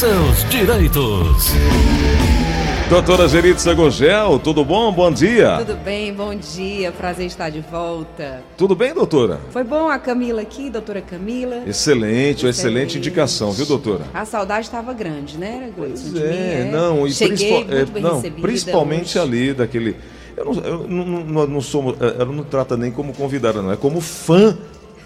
seus 0.00 0.48
direitos. 0.48 1.52
Doutora 2.88 3.28
Geritza 3.28 3.74
Gogel, 3.74 4.38
tudo 4.38 4.64
bom? 4.64 4.90
Bom 4.90 5.12
dia. 5.12 5.58
Tudo 5.58 5.76
bem, 5.76 6.14
bom 6.14 6.34
dia. 6.34 6.90
Prazer 6.90 7.26
estar 7.26 7.50
de 7.50 7.60
volta. 7.60 8.42
Tudo 8.56 8.74
bem, 8.74 8.94
doutora? 8.94 9.38
Foi 9.50 9.62
bom 9.62 9.90
a 9.90 9.98
Camila 9.98 10.40
aqui, 10.40 10.70
doutora 10.70 11.02
Camila? 11.02 11.56
Excelente, 11.66 11.68
excelente, 11.68 12.46
excelente 12.46 12.96
indicação, 12.96 13.52
viu, 13.52 13.66
doutora? 13.66 14.06
A 14.14 14.24
saudade 14.24 14.64
estava 14.64 14.94
grande, 14.94 15.36
né, 15.36 15.70
Pois 15.76 16.16
é, 16.16 16.70
não, 16.72 17.06
e 17.06 17.12
Cheguei 17.12 17.64
muito 17.66 17.92
bem 17.92 18.02
é, 18.02 18.08
não, 18.08 18.22
principalmente 18.40 19.18
hoje. 19.18 19.28
ali 19.28 19.52
daquele. 19.52 19.96
Eu 20.34 20.46
não, 20.46 20.54
eu 20.62 20.88
não, 20.88 21.04
não, 21.04 21.46
não 21.46 21.60
sou. 21.60 21.94
Ela 22.00 22.32
não 22.32 22.42
trata 22.42 22.74
nem 22.74 22.90
como 22.90 23.12
convidada, 23.12 23.60
não. 23.60 23.70
É 23.70 23.76
como 23.76 24.00
fã. 24.00 24.56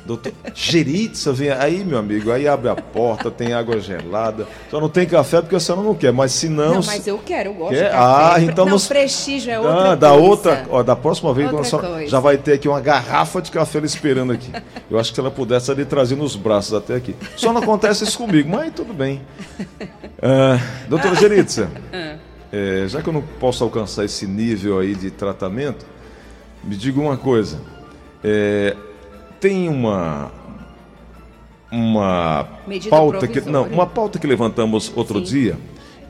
Doutor 0.07 0.32
Geritza, 0.55 1.32
vem 1.32 1.48
aí, 1.48 1.82
meu 1.82 1.96
amigo. 1.96 2.30
Aí 2.30 2.46
abre 2.46 2.68
a 2.68 2.75
porta, 2.77 3.30
tem 3.30 3.54
água 3.54 3.80
gelada. 3.80 4.46
Só 4.71 4.79
não 4.79 4.89
tem 4.91 5.07
café 5.07 5.41
porque 5.41 5.57
a 5.57 5.61
senhora 5.61 5.82
não 5.82 5.95
quer, 5.95 6.12
mas 6.12 6.32
se 6.32 6.46
não. 6.46 6.75
Não, 6.75 6.82
mas 6.85 7.07
eu 7.07 7.17
quero, 7.25 7.49
eu 7.50 7.54
gosto 7.54 7.72
Quer? 7.75 7.90
Ah, 7.95 8.35
então 8.39 8.67
não, 8.67 8.72
nos- 8.75 8.86
prestígio 8.86 9.50
é 9.50 9.54
Ah, 9.54 9.61
outra 9.62 9.96
da 9.96 10.11
coisa. 10.11 10.22
outra, 10.25 10.67
ó, 10.68 10.82
da 10.82 10.95
próxima 10.95 11.32
vez 11.32 11.48
Outra 11.50 11.64
senhora 11.64 11.89
coisa. 11.89 12.11
já 12.11 12.21
vai 12.21 12.36
ter 12.36 12.53
aqui 12.53 12.68
uma 12.68 12.82
garrafa 12.82 13.40
de 13.40 13.50
café 13.50 13.79
ela 13.79 13.86
esperando 13.86 14.32
aqui. 14.35 14.53
Eu 14.90 14.98
acho 14.98 15.09
que 15.11 15.14
se 15.14 15.21
ela 15.21 15.31
pudesse 15.31 15.71
ali 15.71 15.86
trazer 15.86 16.17
nos 16.17 16.36
braços 16.36 16.75
até 16.75 16.96
aqui. 16.96 17.17
Só 17.34 17.50
não 17.50 17.62
acontece 17.62 18.04
isso 18.04 18.18
comigo, 18.18 18.50
mas 18.50 18.75
tudo 18.75 18.93
bem. 18.93 19.23
Ah, 20.23 20.59
doutora 20.86 21.14
Geritza, 21.14 21.71
é, 22.53 22.84
já 22.89 23.00
que 23.00 23.09
eu 23.09 23.12
não 23.14 23.23
posso 23.23 23.64
alcançar 23.64 24.04
esse 24.04 24.26
nível 24.26 24.79
aí 24.79 24.95
de 24.95 25.11
tratamento, 25.11 25.86
me 26.62 26.76
diga 26.76 27.00
uma 27.00 27.17
coisa. 27.17 27.59
É, 28.23 28.76
tem 29.44 29.68
uma 29.68 30.32
uma 31.71 32.48
Medida 32.66 32.89
pauta 32.89 33.28
que 33.28 33.42
não 33.42 33.64
uma 33.64 33.86
pauta 33.86 34.19
que 34.19 34.27
levantamos 34.27 34.91
outro 34.97 35.19
Sim. 35.19 35.25
dia 35.34 35.58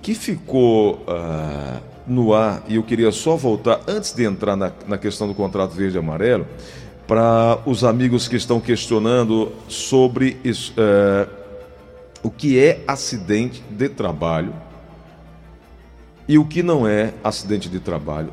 que 0.00 0.14
ficou 0.14 1.02
ah, 1.08 1.80
no 2.06 2.32
ar 2.32 2.62
e 2.68 2.76
eu 2.76 2.84
queria 2.84 3.10
só 3.10 3.34
voltar 3.34 3.80
antes 3.88 4.12
de 4.12 4.24
entrar 4.24 4.54
na, 4.54 4.70
na 4.86 4.96
questão 4.96 5.26
do 5.26 5.34
contrato 5.34 5.72
verde 5.72 5.96
e 5.96 5.98
amarelo 5.98 6.46
para 7.08 7.58
os 7.66 7.82
amigos 7.82 8.28
que 8.28 8.36
estão 8.36 8.60
questionando 8.60 9.50
sobre 9.66 10.36
isso, 10.44 10.72
eh, 10.76 11.28
o 12.22 12.30
que 12.30 12.58
é 12.58 12.82
acidente 12.86 13.62
de 13.68 13.88
trabalho 13.88 14.54
e 16.28 16.38
o 16.38 16.44
que 16.44 16.62
não 16.62 16.86
é 16.86 17.12
acidente 17.22 17.68
de 17.68 17.80
trabalho 17.80 18.32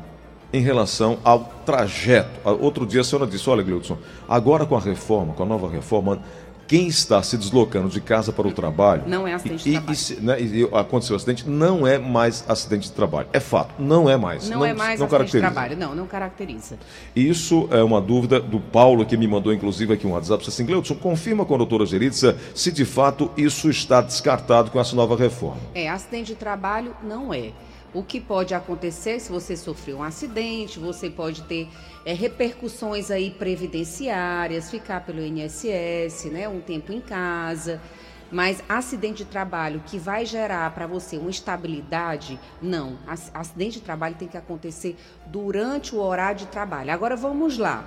em 0.52 0.60
relação 0.60 1.18
ao 1.24 1.52
trajeto. 1.64 2.40
Ah, 2.44 2.52
Outro 2.52 2.86
dia 2.86 3.00
a 3.00 3.04
senhora 3.04 3.26
disse, 3.26 3.48
olha, 3.48 3.62
Gleudson, 3.62 3.98
agora 4.28 4.66
com 4.66 4.76
a 4.76 4.80
reforma, 4.80 5.32
com 5.32 5.42
a 5.42 5.46
nova 5.46 5.68
reforma, 5.68 6.20
quem 6.66 6.86
está 6.86 7.22
se 7.22 7.36
deslocando 7.36 7.88
de 7.88 8.00
casa 8.00 8.32
para 8.32 8.48
o 8.48 8.52
trabalho... 8.52 9.02
Não 9.06 9.28
é 9.28 9.34
acidente 9.34 9.64
de 9.64 9.70
e, 9.70 9.72
trabalho. 9.72 9.98
E, 9.98 10.20
né, 10.20 10.40
e 10.40 10.68
aconteceu 10.72 11.16
acidente, 11.16 11.46
não 11.46 11.86
é 11.86 11.98
mais 11.98 12.44
acidente 12.48 12.88
de 12.88 12.92
trabalho. 12.92 13.28
É 13.32 13.40
fato, 13.40 13.74
não 13.78 14.08
é 14.08 14.16
mais. 14.16 14.48
Não, 14.48 14.64
é 14.64 14.72
mais 14.72 14.98
não 14.98 15.06
acidente 15.06 15.32
de 15.32 15.38
trabalho. 15.38 15.76
Não, 15.76 15.94
não 15.94 16.06
caracteriza. 16.06 16.78
Isso 17.14 17.68
é 17.70 17.82
uma 17.82 18.00
dúvida 18.00 18.40
do 18.40 18.58
Paulo, 18.58 19.04
que 19.04 19.18
me 19.18 19.28
mandou 19.28 19.52
inclusive 19.52 19.92
aqui 19.92 20.06
um 20.06 20.12
WhatsApp. 20.12 20.44
Disse 20.44 20.62
assim, 20.62 20.66
Gleudson, 20.66 20.94
confirma 20.94 21.44
com 21.44 21.54
a 21.54 21.58
doutora 21.58 21.84
Geritza 21.84 22.38
se 22.54 22.72
de 22.72 22.86
fato 22.86 23.30
isso 23.36 23.68
está 23.68 24.00
descartado 24.00 24.70
com 24.70 24.80
essa 24.80 24.96
nova 24.96 25.14
reforma. 25.14 25.60
É, 25.74 25.90
acidente 25.90 26.32
de 26.32 26.36
trabalho 26.36 26.94
não 27.02 27.34
é. 27.34 27.50
O 27.94 28.02
que 28.02 28.20
pode 28.20 28.54
acontecer 28.54 29.20
se 29.20 29.30
você 29.30 29.56
sofreu 29.56 29.98
um 29.98 30.02
acidente, 30.02 30.78
você 30.78 31.10
pode 31.10 31.42
ter 31.42 31.68
é, 32.06 32.14
repercussões 32.14 33.10
aí 33.10 33.30
previdenciárias, 33.30 34.70
ficar 34.70 35.04
pelo 35.04 35.20
INSS, 35.20 36.24
né, 36.30 36.48
um 36.48 36.60
tempo 36.60 36.92
em 36.92 37.00
casa. 37.00 37.80
Mas 38.30 38.64
acidente 38.66 39.24
de 39.24 39.30
trabalho 39.30 39.82
que 39.84 39.98
vai 39.98 40.24
gerar 40.24 40.70
para 40.72 40.86
você 40.86 41.18
uma 41.18 41.28
estabilidade, 41.28 42.40
não. 42.62 42.96
Ac- 43.06 43.30
Acidente 43.34 43.72
de 43.72 43.80
trabalho 43.82 44.14
tem 44.14 44.26
que 44.26 44.38
acontecer 44.38 44.96
durante 45.26 45.94
o 45.94 46.00
horário 46.00 46.38
de 46.38 46.46
trabalho. 46.46 46.90
Agora 46.92 47.14
vamos 47.14 47.58
lá. 47.58 47.84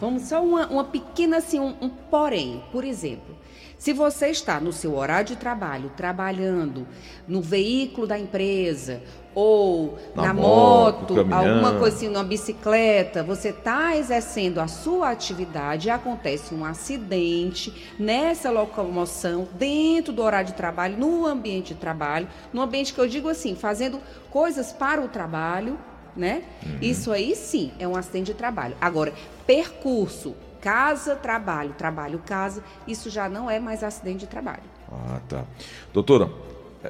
Vamos 0.00 0.22
só 0.22 0.40
uma, 0.40 0.68
uma 0.68 0.84
pequena 0.84 1.38
assim, 1.38 1.58
um, 1.58 1.74
um 1.80 1.88
porém. 1.88 2.62
Por 2.70 2.84
exemplo, 2.84 3.34
se 3.78 3.92
você 3.92 4.28
está 4.28 4.58
no 4.58 4.72
seu 4.72 4.96
horário 4.96 5.28
de 5.28 5.36
trabalho, 5.36 5.92
trabalhando 5.96 6.86
no 7.28 7.40
veículo 7.40 8.08
da 8.08 8.18
empresa 8.18 9.00
ou 9.34 9.96
Na 10.16 10.24
na, 10.24 10.34
moto, 10.34 11.14
moto, 11.14 11.32
alguma 11.32 11.74
coisa 11.78 11.96
assim, 11.96 12.08
numa 12.08 12.24
bicicleta, 12.24 13.22
você 13.22 13.50
está 13.50 13.96
exercendo 13.96 14.58
a 14.58 14.66
sua 14.66 15.10
atividade 15.10 15.86
e 15.86 15.90
acontece 15.92 16.52
um 16.52 16.64
acidente 16.64 17.92
nessa 17.96 18.50
locomoção 18.50 19.46
dentro 19.52 20.12
do 20.12 20.22
horário 20.22 20.48
de 20.48 20.54
trabalho, 20.54 20.98
no 20.98 21.24
ambiente 21.24 21.72
de 21.72 21.80
trabalho, 21.80 22.26
no 22.52 22.60
ambiente 22.60 22.92
que 22.92 23.00
eu 23.00 23.06
digo 23.06 23.28
assim, 23.28 23.54
fazendo 23.54 24.00
coisas 24.28 24.72
para 24.72 25.00
o 25.00 25.06
trabalho, 25.06 25.78
né? 26.16 26.42
Isso 26.82 27.12
aí 27.12 27.36
sim 27.36 27.70
é 27.78 27.86
um 27.86 27.94
acidente 27.94 28.32
de 28.32 28.34
trabalho. 28.34 28.74
Agora, 28.80 29.12
percurso 29.46 30.34
casa, 30.60 31.16
trabalho, 31.16 31.74
trabalho, 31.76 32.20
casa, 32.24 32.62
isso 32.86 33.10
já 33.10 33.28
não 33.28 33.50
é 33.50 33.58
mais 33.58 33.82
acidente 33.82 34.20
de 34.20 34.26
trabalho. 34.26 34.62
Ah, 34.90 35.20
tá. 35.28 35.44
Doutora, 35.92 36.30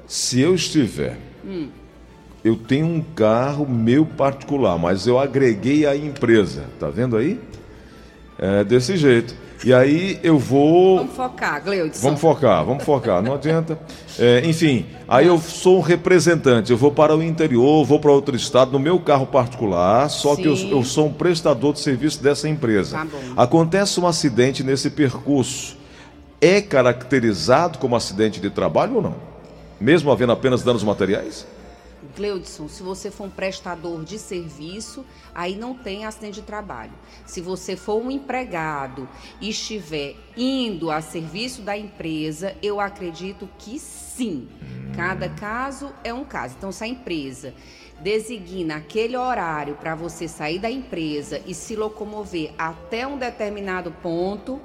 se 0.06 0.40
eu 0.40 0.54
estiver, 0.54 1.18
eu 2.44 2.56
tenho 2.56 2.86
um 2.86 3.02
carro 3.02 3.68
meu 3.68 4.04
particular, 4.06 4.78
mas 4.78 5.06
eu 5.06 5.18
agreguei 5.18 5.86
a 5.86 5.96
empresa, 5.96 6.64
tá 6.78 6.88
vendo 6.88 7.16
aí? 7.16 7.40
É 8.38 8.62
desse 8.62 8.96
jeito. 8.96 9.34
E 9.64 9.74
aí 9.74 10.20
eu 10.22 10.38
vou. 10.38 10.98
Vamos 10.98 11.14
focar, 11.14 11.62
Gleudson. 11.62 12.00
Vamos 12.00 12.20
focar, 12.20 12.64
vamos 12.64 12.84
focar, 12.84 13.22
não 13.22 13.34
adianta. 13.34 13.78
É, 14.18 14.42
enfim, 14.44 14.86
aí 15.06 15.26
eu 15.26 15.38
sou 15.38 15.78
um 15.78 15.80
representante, 15.80 16.70
eu 16.70 16.76
vou 16.76 16.92
para 16.92 17.16
o 17.16 17.22
interior, 17.22 17.84
vou 17.84 17.98
para 17.98 18.12
outro 18.12 18.36
estado 18.36 18.72
no 18.72 18.78
meu 18.78 19.00
carro 19.00 19.26
particular, 19.26 20.08
só 20.08 20.36
que 20.36 20.46
eu, 20.46 20.56
Sim. 20.56 20.70
eu 20.70 20.84
sou 20.84 21.06
um 21.06 21.12
prestador 21.12 21.72
de 21.72 21.80
serviço 21.80 22.22
dessa 22.22 22.48
empresa. 22.48 22.98
Tá 22.98 23.04
bom. 23.04 23.18
Acontece 23.36 23.98
um 24.00 24.06
acidente 24.06 24.62
nesse 24.62 24.90
percurso. 24.90 25.76
É 26.40 26.60
caracterizado 26.60 27.78
como 27.78 27.96
acidente 27.96 28.40
de 28.40 28.50
trabalho 28.50 28.96
ou 28.96 29.02
não? 29.02 29.14
Mesmo 29.80 30.10
havendo 30.12 30.32
apenas 30.32 30.62
danos 30.62 30.84
materiais? 30.84 31.46
Gleudson, 32.16 32.68
se 32.68 32.82
você 32.82 33.10
for 33.10 33.24
um 33.24 33.30
prestador 33.30 34.04
de 34.04 34.18
serviço, 34.18 35.04
aí 35.34 35.56
não 35.56 35.74
tem 35.74 36.04
acidente 36.04 36.40
de 36.40 36.46
trabalho. 36.46 36.92
Se 37.26 37.40
você 37.40 37.76
for 37.76 38.02
um 38.02 38.10
empregado 38.10 39.08
e 39.40 39.50
estiver 39.50 40.16
indo 40.36 40.90
a 40.90 41.00
serviço 41.00 41.62
da 41.62 41.76
empresa, 41.76 42.56
eu 42.62 42.80
acredito 42.80 43.48
que 43.58 43.78
sim. 43.78 44.48
Cada 44.96 45.28
caso 45.28 45.92
é 46.02 46.12
um 46.12 46.24
caso. 46.24 46.54
Então, 46.56 46.72
se 46.72 46.82
a 46.82 46.86
empresa 46.88 47.54
designa 48.00 48.76
aquele 48.76 49.16
horário 49.16 49.74
para 49.74 49.94
você 49.94 50.28
sair 50.28 50.58
da 50.58 50.70
empresa 50.70 51.40
e 51.46 51.54
se 51.54 51.74
locomover 51.76 52.52
até 52.56 53.06
um 53.06 53.18
determinado 53.18 53.90
ponto, 54.02 54.60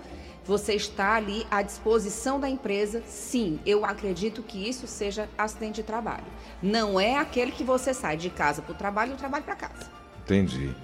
você 0.45 0.73
está 0.73 1.15
ali 1.15 1.45
à 1.49 1.61
disposição 1.61 2.39
da 2.39 2.49
empresa, 2.49 3.01
sim, 3.05 3.59
eu 3.65 3.85
acredito 3.85 4.41
que 4.43 4.67
isso 4.67 4.87
seja 4.87 5.29
acidente 5.37 5.75
de 5.75 5.83
trabalho. 5.83 6.25
Não 6.61 6.99
é 6.99 7.17
aquele 7.17 7.51
que 7.51 7.63
você 7.63 7.93
sai 7.93 8.17
de 8.17 8.29
casa 8.29 8.61
para 8.61 8.73
o 8.73 8.75
trabalho 8.75 9.11
e 9.11 9.15
do 9.15 9.17
trabalho 9.17 9.43
para 9.43 9.55
casa. 9.55 9.89
Entendi. 10.23 10.75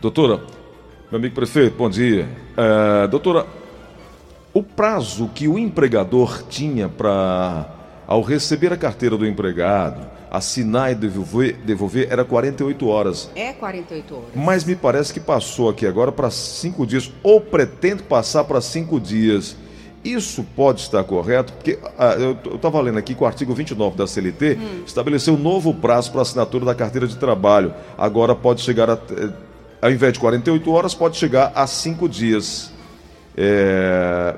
Doutora, 0.00 0.44
meu 1.10 1.18
amigo 1.18 1.34
prefeito, 1.34 1.76
bom 1.76 1.90
dia. 1.90 2.28
É, 2.56 3.06
doutora, 3.08 3.46
o 4.54 4.62
prazo 4.62 5.30
que 5.34 5.48
o 5.48 5.58
empregador 5.58 6.42
tinha 6.44 6.88
para, 6.88 7.70
ao 8.06 8.22
receber 8.22 8.72
a 8.72 8.76
carteira 8.76 9.16
do 9.16 9.26
empregado, 9.26 10.06
assinar 10.32 10.90
e 10.90 10.94
devolver, 10.94 11.58
devolver 11.62 12.08
era 12.10 12.24
48 12.24 12.88
horas. 12.88 13.30
É 13.36 13.52
48 13.52 14.14
horas. 14.14 14.28
Mas 14.34 14.64
me 14.64 14.74
parece 14.74 15.12
que 15.12 15.20
passou 15.20 15.68
aqui 15.68 15.86
agora 15.86 16.10
para 16.10 16.30
cinco 16.30 16.86
dias, 16.86 17.12
ou 17.22 17.38
pretende 17.38 18.02
passar 18.02 18.44
para 18.44 18.58
cinco 18.62 18.98
dias. 18.98 19.54
Isso 20.02 20.42
pode 20.56 20.80
estar 20.80 21.04
correto? 21.04 21.52
Porque 21.52 21.78
ah, 21.98 22.14
eu 22.14 22.56
estava 22.56 22.80
lendo 22.80 22.98
aqui 22.98 23.14
que 23.14 23.22
o 23.22 23.26
artigo 23.26 23.54
29 23.54 23.94
da 23.94 24.06
CLT 24.06 24.58
estabeleceu 24.86 25.34
um 25.34 25.38
novo 25.38 25.74
prazo 25.74 26.10
para 26.10 26.22
assinatura 26.22 26.64
da 26.64 26.74
carteira 26.74 27.06
de 27.06 27.16
trabalho. 27.16 27.74
Agora 27.98 28.34
pode 28.34 28.62
chegar 28.62 28.88
a. 28.88 28.98
Ao 29.82 29.90
invés 29.90 30.14
de 30.14 30.18
48 30.18 30.72
horas, 30.72 30.94
pode 30.94 31.18
chegar 31.18 31.52
a 31.54 31.66
cinco 31.66 32.08
dias. 32.08 32.72
É, 33.36 34.34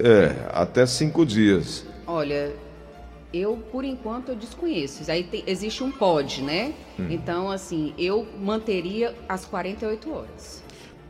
é 0.00 0.34
até 0.52 0.86
cinco 0.86 1.26
dias. 1.26 1.84
Olha, 2.06 2.52
eu 3.32 3.56
por 3.72 3.84
enquanto 3.84 4.30
eu 4.30 4.34
desconheço. 4.36 5.10
Aí 5.10 5.24
tem- 5.24 5.44
existe 5.46 5.82
um 5.82 5.90
pode, 5.90 6.42
né? 6.42 6.72
Então, 6.98 7.50
assim, 7.50 7.92
eu 7.98 8.26
manteria 8.40 9.14
as 9.28 9.44
48 9.44 10.12
horas. 10.12 10.62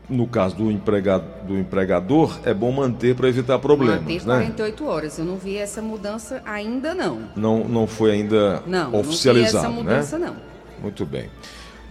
No 0.09 0.25
caso 0.25 0.55
do, 0.55 0.71
empregado, 0.71 1.45
do 1.45 1.57
empregador, 1.57 2.39
é 2.45 2.53
bom 2.53 2.71
manter 2.71 3.13
para 3.13 3.27
evitar 3.27 3.59
problemas, 3.59 4.01
Manter 4.01 4.25
né? 4.25 4.35
48 4.35 4.85
horas. 4.85 5.19
Eu 5.19 5.25
não 5.25 5.35
vi 5.35 5.57
essa 5.57 5.81
mudança 5.81 6.41
ainda 6.45 6.93
não. 6.93 7.23
Não, 7.35 7.63
não 7.65 7.85
foi 7.85 8.11
ainda 8.11 8.63
Não, 8.65 8.95
oficializado, 8.95 9.65
não 9.67 9.83
vi 9.83 9.89
essa 9.89 10.15
mudança 10.15 10.17
né? 10.17 10.27
não. 10.27 10.81
Muito 10.81 11.05
bem. 11.05 11.29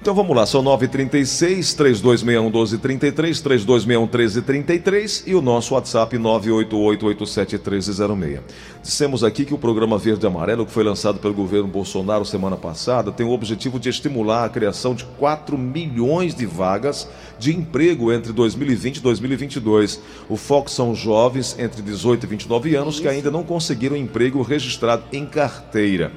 Então 0.00 0.14
vamos 0.14 0.34
lá, 0.36 0.46
são 0.46 0.62
936 0.62 1.74
3261 1.74 2.44
1233, 2.44 3.40
3261 3.40 4.02
1333 4.02 5.24
e 5.26 5.34
o 5.34 5.42
nosso 5.42 5.74
WhatsApp 5.74 6.16
988871306. 6.16 8.38
Dissemos 8.82 9.24
aqui 9.24 9.44
que 9.44 9.52
o 9.52 9.58
programa 9.58 9.98
Verde 9.98 10.24
e 10.24 10.28
Amarelo, 10.28 10.64
que 10.64 10.70
foi 10.70 10.84
lançado 10.84 11.18
pelo 11.18 11.34
governo 11.34 11.66
Bolsonaro 11.66 12.24
semana 12.24 12.56
passada, 12.56 13.10
tem 13.10 13.26
o 13.26 13.32
objetivo 13.32 13.80
de 13.80 13.88
estimular 13.88 14.44
a 14.44 14.48
criação 14.48 14.94
de 14.94 15.04
4 15.18 15.58
milhões 15.58 16.36
de 16.36 16.46
vagas 16.46 17.08
de 17.36 17.52
emprego 17.52 18.12
entre 18.12 18.32
2020 18.32 18.98
e 18.98 19.00
2022. 19.00 20.00
O 20.28 20.36
foco 20.36 20.70
são 20.70 20.94
jovens 20.94 21.58
entre 21.58 21.82
18 21.82 22.24
e 22.24 22.28
29 22.28 22.76
anos 22.76 23.00
que 23.00 23.08
ainda 23.08 23.28
não 23.30 23.42
conseguiram 23.42 23.96
emprego 23.96 24.40
registrado 24.42 25.02
em 25.12 25.26
carteira. 25.26 26.12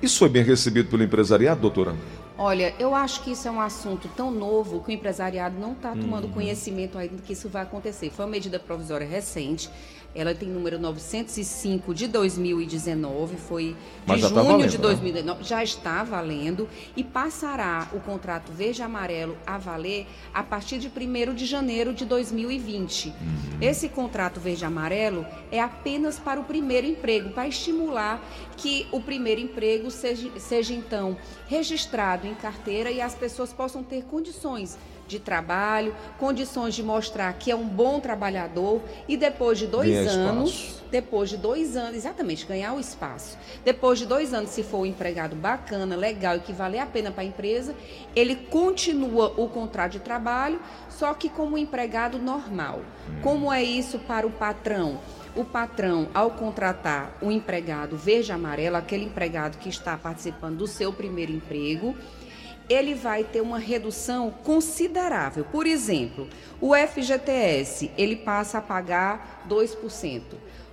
Isso 0.00 0.18
foi 0.18 0.28
bem 0.28 0.44
recebido 0.44 0.90
pelo 0.90 1.02
empresariado, 1.02 1.60
doutora? 1.60 1.96
Olha, 2.38 2.74
eu 2.78 2.94
acho 2.94 3.22
que 3.22 3.32
isso 3.32 3.48
é 3.48 3.50
um 3.50 3.60
assunto 3.60 4.08
tão 4.14 4.30
novo 4.30 4.80
que 4.80 4.90
o 4.90 4.92
empresariado 4.92 5.58
não 5.58 5.72
está 5.72 5.92
tomando 5.92 6.24
uhum. 6.24 6.32
conhecimento 6.32 6.98
ainda 6.98 7.16
que 7.22 7.32
isso 7.32 7.48
vai 7.48 7.62
acontecer. 7.62 8.10
Foi 8.10 8.26
uma 8.26 8.30
medida 8.30 8.58
provisória 8.58 9.06
recente. 9.06 9.70
Ela 10.14 10.34
tem 10.34 10.48
número 10.48 10.78
905 10.78 11.92
de 11.92 12.06
2019, 12.06 13.36
foi 13.36 13.64
de 13.66 14.06
tá 14.06 14.16
junho 14.16 14.34
tá 14.34 14.42
valendo, 14.42 14.70
de 14.70 14.78
2019, 14.78 15.38
né? 15.38 15.44
já 15.44 15.62
está 15.62 16.02
valendo 16.02 16.68
e 16.96 17.04
passará 17.04 17.88
o 17.92 18.00
contrato 18.00 18.50
verde 18.50 18.82
amarelo 18.82 19.36
a 19.46 19.58
valer 19.58 20.06
a 20.32 20.42
partir 20.42 20.78
de 20.78 20.88
1 20.88 21.34
de 21.34 21.44
janeiro 21.44 21.92
de 21.92 22.04
2020. 22.04 23.08
Uhum. 23.08 23.14
Esse 23.60 23.88
contrato 23.88 24.40
verde 24.40 24.64
amarelo 24.64 25.26
é 25.50 25.60
apenas 25.60 26.18
para 26.18 26.40
o 26.40 26.44
primeiro 26.44 26.86
emprego, 26.86 27.30
para 27.30 27.46
estimular 27.46 28.22
que 28.56 28.86
o 28.90 29.00
primeiro 29.00 29.40
emprego 29.40 29.90
seja, 29.90 30.30
seja 30.38 30.72
então 30.72 31.16
registrado 31.46 32.26
em 32.26 32.34
carteira 32.34 32.90
e 32.90 33.00
as 33.00 33.14
pessoas 33.14 33.52
possam 33.52 33.82
ter 33.82 34.04
condições 34.04 34.78
de 35.06 35.18
trabalho, 35.18 35.94
condições 36.18 36.74
de 36.74 36.82
mostrar 36.82 37.32
que 37.34 37.50
é 37.50 37.56
um 37.56 37.66
bom 37.66 38.00
trabalhador 38.00 38.80
e 39.08 39.16
depois 39.16 39.58
de 39.58 39.66
dois 39.66 39.90
Ganhar 39.90 40.10
anos, 40.10 40.50
espaço. 40.50 40.84
depois 40.90 41.30
de 41.30 41.36
dois 41.36 41.76
anos, 41.76 41.94
exatamente, 41.94 42.46
ganhar 42.46 42.72
o 42.74 42.80
espaço. 42.80 43.36
Depois 43.64 43.98
de 43.98 44.06
dois 44.06 44.34
anos, 44.34 44.50
se 44.50 44.62
for 44.62 44.78
um 44.78 44.86
empregado 44.86 45.36
bacana, 45.36 45.96
legal 45.96 46.36
e 46.36 46.40
que 46.40 46.52
vale 46.52 46.78
a 46.78 46.86
pena 46.86 47.10
para 47.10 47.22
a 47.22 47.26
empresa, 47.26 47.74
ele 48.14 48.36
continua 48.36 49.32
o 49.36 49.48
contrato 49.48 49.92
de 49.92 50.00
trabalho, 50.00 50.60
só 50.88 51.14
que 51.14 51.28
como 51.28 51.56
empregado 51.56 52.18
normal. 52.18 52.80
Hum. 53.08 53.20
Como 53.22 53.52
é 53.52 53.62
isso 53.62 53.98
para 54.00 54.26
o 54.26 54.30
patrão? 54.30 54.98
o 55.36 55.44
patrão, 55.44 56.08
ao 56.14 56.30
contratar 56.30 57.18
um 57.20 57.30
empregado 57.30 57.96
verde 57.96 58.32
amarelo, 58.32 58.76
aquele 58.76 59.04
empregado 59.04 59.58
que 59.58 59.68
está 59.68 59.96
participando 59.96 60.56
do 60.56 60.66
seu 60.66 60.92
primeiro 60.92 61.30
emprego, 61.30 61.94
ele 62.68 62.94
vai 62.94 63.24
ter 63.24 63.40
uma 63.40 63.58
redução 63.58 64.30
considerável. 64.42 65.44
Por 65.44 65.66
exemplo, 65.66 66.28
o 66.60 66.74
FGTS, 66.74 67.90
ele 67.96 68.16
passa 68.16 68.58
a 68.58 68.62
pagar 68.62 69.44
2%. 69.48 70.22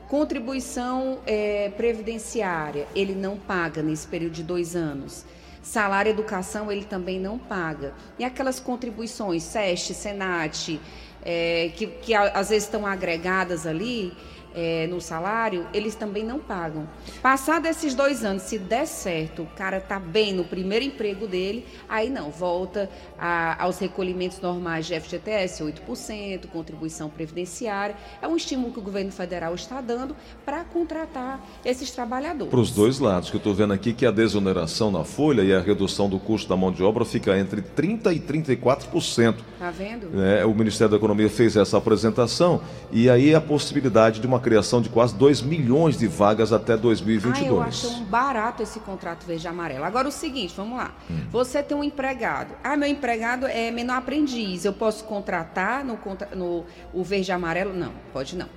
Contribuição 0.07 1.19
é, 1.25 1.71
previdenciária, 1.75 2.87
ele 2.95 3.15
não 3.15 3.37
paga 3.37 3.81
nesse 3.81 4.07
período 4.07 4.33
de 4.33 4.43
dois 4.43 4.75
anos. 4.75 5.25
Salário 5.61 6.09
educação, 6.09 6.71
ele 6.71 6.83
também 6.83 7.19
não 7.19 7.39
paga. 7.39 7.93
E 8.19 8.25
aquelas 8.25 8.59
contribuições, 8.59 9.43
SEST, 9.43 9.93
SENAT, 9.93 10.79
é, 11.23 11.71
que, 11.75 11.87
que 11.87 12.13
às 12.13 12.49
vezes 12.49 12.65
estão 12.65 12.85
agregadas 12.85 13.65
ali, 13.65 14.13
é, 14.53 14.87
no 14.87 15.01
salário, 15.01 15.67
eles 15.73 15.95
também 15.95 16.23
não 16.23 16.39
pagam. 16.39 16.87
Passado 17.21 17.65
esses 17.65 17.95
dois 17.95 18.23
anos, 18.23 18.43
se 18.43 18.57
der 18.57 18.85
certo, 18.85 19.43
o 19.43 19.47
cara 19.47 19.79
tá 19.79 19.99
bem 19.99 20.33
no 20.33 20.43
primeiro 20.43 20.85
emprego 20.85 21.27
dele, 21.27 21.65
aí 21.87 22.09
não, 22.09 22.29
volta 22.29 22.89
a, 23.17 23.63
aos 23.63 23.79
recolhimentos 23.79 24.39
normais 24.39 24.85
de 24.85 24.99
FGTS, 24.99 25.63
8%, 25.63 26.47
contribuição 26.47 27.09
previdenciária. 27.09 27.95
É 28.21 28.27
um 28.27 28.35
estímulo 28.35 28.71
que 28.71 28.79
o 28.79 28.81
governo 28.81 29.11
federal 29.11 29.53
está 29.55 29.81
dando 29.81 30.15
para 30.45 30.63
contratar 30.63 31.43
esses 31.65 31.91
trabalhadores. 31.91 32.49
Para 32.49 32.59
os 32.59 32.71
dois 32.71 32.99
lados, 32.99 33.29
que 33.29 33.35
eu 33.35 33.39
estou 33.39 33.53
vendo 33.53 33.73
aqui 33.73 33.93
que 33.93 34.05
a 34.05 34.11
desoneração 34.11 34.91
na 34.91 35.03
folha 35.03 35.41
e 35.41 35.53
a 35.53 35.59
redução 35.59 36.09
do 36.09 36.19
custo 36.19 36.49
da 36.49 36.55
mão 36.55 36.71
de 36.71 36.83
obra 36.83 37.05
fica 37.05 37.37
entre 37.37 37.61
30% 37.61 38.15
e 38.15 38.19
34%. 38.19 39.35
Está 39.53 39.71
vendo? 39.71 40.21
É, 40.21 40.45
o 40.45 40.53
Ministério 40.53 40.91
da 40.91 40.97
Economia 40.97 41.29
fez 41.29 41.55
essa 41.55 41.77
apresentação 41.77 42.61
e 42.91 43.09
aí 43.09 43.33
a 43.33 43.41
possibilidade 43.41 44.19
de 44.19 44.27
uma 44.27 44.39
criação 44.43 44.81
de 44.81 44.89
quase 44.89 45.15
2 45.15 45.41
milhões 45.41 45.97
de 45.97 46.07
vagas 46.07 46.53
até 46.53 46.77
2022. 46.77 47.49
Ah, 47.49 47.53
eu 47.53 47.61
acho 47.61 47.87
um 47.87 48.03
barato 48.03 48.61
esse 48.61 48.79
contrato 48.79 49.25
verde 49.25 49.45
e 49.45 49.47
amarelo. 49.47 49.83
Agora 49.83 50.07
o 50.07 50.11
seguinte, 50.11 50.53
vamos 50.55 50.77
lá. 50.77 50.93
Hum. 51.09 51.25
Você 51.31 51.63
tem 51.63 51.75
um 51.75 51.83
empregado. 51.83 52.53
Ah, 52.63 52.77
meu 52.77 52.87
empregado 52.87 53.47
é 53.47 53.71
menor 53.71 53.97
aprendiz. 53.97 54.65
Eu 54.65 54.73
posso 54.73 55.03
contratar 55.05 55.83
no, 55.83 55.97
no 56.35 56.65
o 56.93 57.03
verde 57.03 57.31
e 57.31 57.33
amarelo? 57.33 57.73
Não, 57.73 57.93
pode 58.11 58.35
não. 58.35 58.47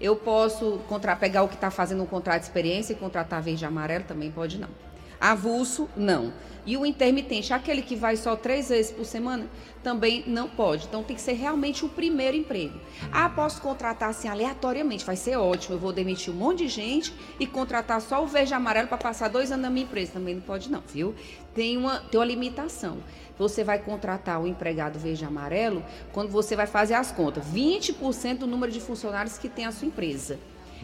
Eu 0.00 0.16
posso 0.16 0.80
contra, 0.88 1.14
pegar 1.14 1.42
o 1.42 1.48
que 1.48 1.54
está 1.54 1.70
fazendo 1.70 2.02
um 2.02 2.06
contrato 2.06 2.40
de 2.40 2.46
experiência 2.46 2.92
e 2.92 2.96
contratar 2.96 3.40
verde 3.40 3.64
e 3.64 3.66
amarelo? 3.66 4.04
Também 4.04 4.30
pode 4.30 4.58
não. 4.58 4.68
Avulso, 5.20 5.88
não. 5.96 6.32
E 6.64 6.76
o 6.76 6.84
intermitente, 6.84 7.52
aquele 7.52 7.82
que 7.82 7.96
vai 7.96 8.16
só 8.16 8.36
três 8.36 8.68
vezes 8.68 8.92
por 8.92 9.04
semana, 9.04 9.46
também 9.82 10.22
não 10.26 10.48
pode. 10.48 10.86
Então 10.86 11.02
tem 11.02 11.16
que 11.16 11.22
ser 11.22 11.32
realmente 11.32 11.84
o 11.84 11.88
primeiro 11.88 12.36
emprego. 12.36 12.78
Ah, 13.10 13.28
posso 13.28 13.60
contratar 13.62 14.10
assim 14.10 14.28
aleatoriamente, 14.28 15.04
vai 15.04 15.16
ser 15.16 15.36
ótimo. 15.36 15.74
Eu 15.74 15.78
vou 15.78 15.92
demitir 15.92 16.32
um 16.32 16.36
monte 16.36 16.58
de 16.58 16.68
gente 16.68 17.14
e 17.38 17.46
contratar 17.46 18.00
só 18.00 18.22
o 18.22 18.26
verde 18.26 18.52
amarelo 18.52 18.88
para 18.88 18.98
passar 18.98 19.28
dois 19.28 19.50
anos 19.50 19.62
na 19.62 19.70
minha 19.70 19.84
empresa. 19.84 20.12
Também 20.12 20.34
não 20.34 20.42
pode, 20.42 20.70
não, 20.70 20.82
viu? 20.86 21.14
Tem 21.54 21.76
uma, 21.76 22.00
tem 22.00 22.20
uma 22.20 22.26
limitação. 22.26 22.98
Você 23.38 23.64
vai 23.64 23.78
contratar 23.78 24.40
o 24.40 24.46
empregado 24.46 24.98
verde 24.98 25.24
amarelo 25.24 25.82
quando 26.12 26.30
você 26.30 26.54
vai 26.54 26.66
fazer 26.66 26.94
as 26.94 27.10
contas. 27.10 27.44
20% 27.46 28.38
do 28.38 28.46
número 28.46 28.70
de 28.70 28.80
funcionários 28.80 29.38
que 29.38 29.48
tem 29.48 29.64
a 29.64 29.72
sua 29.72 29.88
empresa. 29.88 30.38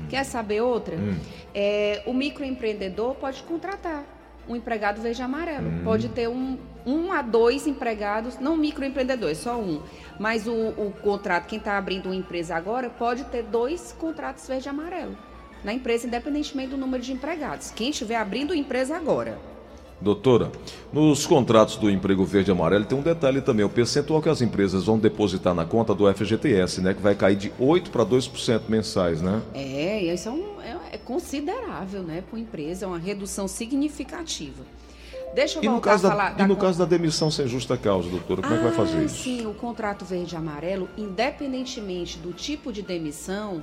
Quer 0.09 0.25
saber 0.25 0.63
outra? 0.63 0.97
Hum. 0.97 1.19
É, 1.55 2.03
o 2.07 2.13
microempreendedor 2.13 3.15
pode 3.15 3.43
contratar 3.43 4.16
um 4.49 4.57
empregado 4.57 5.01
verde 5.01 5.23
amarelo. 5.23 5.69
Hum. 5.69 5.81
Pode 5.85 6.09
ter 6.09 6.29
um, 6.29 6.59
um 6.85 7.13
a 7.13 7.23
dois 7.23 7.67
empregados, 7.67 8.39
não 8.39 8.57
microempreendedores, 8.57 9.39
só 9.39 9.59
um. 9.59 9.83
Mas 10.19 10.47
o, 10.47 10.53
o 10.53 10.93
contrato, 11.03 11.47
quem 11.47 11.59
está 11.59 11.77
abrindo 11.77 12.07
uma 12.07 12.15
empresa 12.15 12.55
agora, 12.55 12.91
pode 12.91 13.25
ter 13.25 13.43
dois 13.43 13.93
contratos 13.93 14.47
verde 14.47 14.69
amarelo 14.69 15.17
na 15.65 15.73
empresa, 15.73 16.07
independentemente 16.07 16.71
do 16.71 16.77
número 16.77 17.03
de 17.03 17.13
empregados. 17.13 17.73
Quem 17.73 17.91
estiver 17.91 18.17
abrindo 18.17 18.55
empresa 18.55 18.97
agora. 18.97 19.37
Doutora, 19.99 20.53
nos 20.93 21.25
contratos 21.25 21.77
do 21.77 21.91
emprego 21.91 22.25
verde 22.25 22.51
e 22.51 22.53
amarelo 22.53 22.85
tem 22.85 22.99
um 22.99 23.03
detalhe 23.03 23.41
também, 23.41 23.65
o 23.65 23.69
percentual 23.69 24.21
que 24.21 24.29
as 24.29 24.43
empresas 24.43 24.85
vão 24.85 24.99
depositar 24.99 25.55
na 25.55 25.65
conta 25.65 25.95
do 25.95 26.13
FGTS, 26.13 26.83
né? 26.83 26.93
Que 26.93 27.01
vai 27.01 27.15
cair 27.15 27.37
de 27.37 27.51
8% 27.59 27.89
para 27.89 28.05
2% 28.05 28.63
mensais, 28.69 29.23
né? 29.23 29.41
É, 29.55 30.13
isso 30.13 30.29
é, 30.29 30.33
um, 30.33 30.61
é, 30.61 30.77
é 30.93 30.99
considerável, 30.99 32.03
né, 32.03 32.23
para 32.29 32.39
a 32.39 32.43
empresa, 32.43 32.85
é 32.85 32.89
uma 32.89 32.99
redução 32.99 33.49
significativa. 33.49 34.63
Deixa 35.35 35.59
eu 35.59 35.65
e 35.65 35.69
voltar 35.69 35.95
a 35.95 35.99
falar. 35.99 36.35
Da, 36.35 36.45
e 36.45 36.47
no 36.47 36.57
caso 36.57 36.79
da 36.79 36.85
demissão 36.85 37.31
sem 37.31 37.47
justa 37.47 37.77
causa, 37.77 38.09
doutora, 38.09 38.43
como 38.43 38.55
ah, 38.55 38.57
é 38.57 38.59
que 38.59 38.65
vai 38.65 38.75
fazer 38.75 38.99
ah, 38.99 39.05
isso? 39.05 39.23
Sim, 39.23 39.47
o 39.47 39.55
contrato 39.55 40.05
verde 40.05 40.35
e 40.35 40.39
amarelo, 40.39 40.89
independentemente 40.97 42.19
do 42.19 42.33
tipo 42.33 42.73
de 42.73 42.83
demissão, 42.83 43.63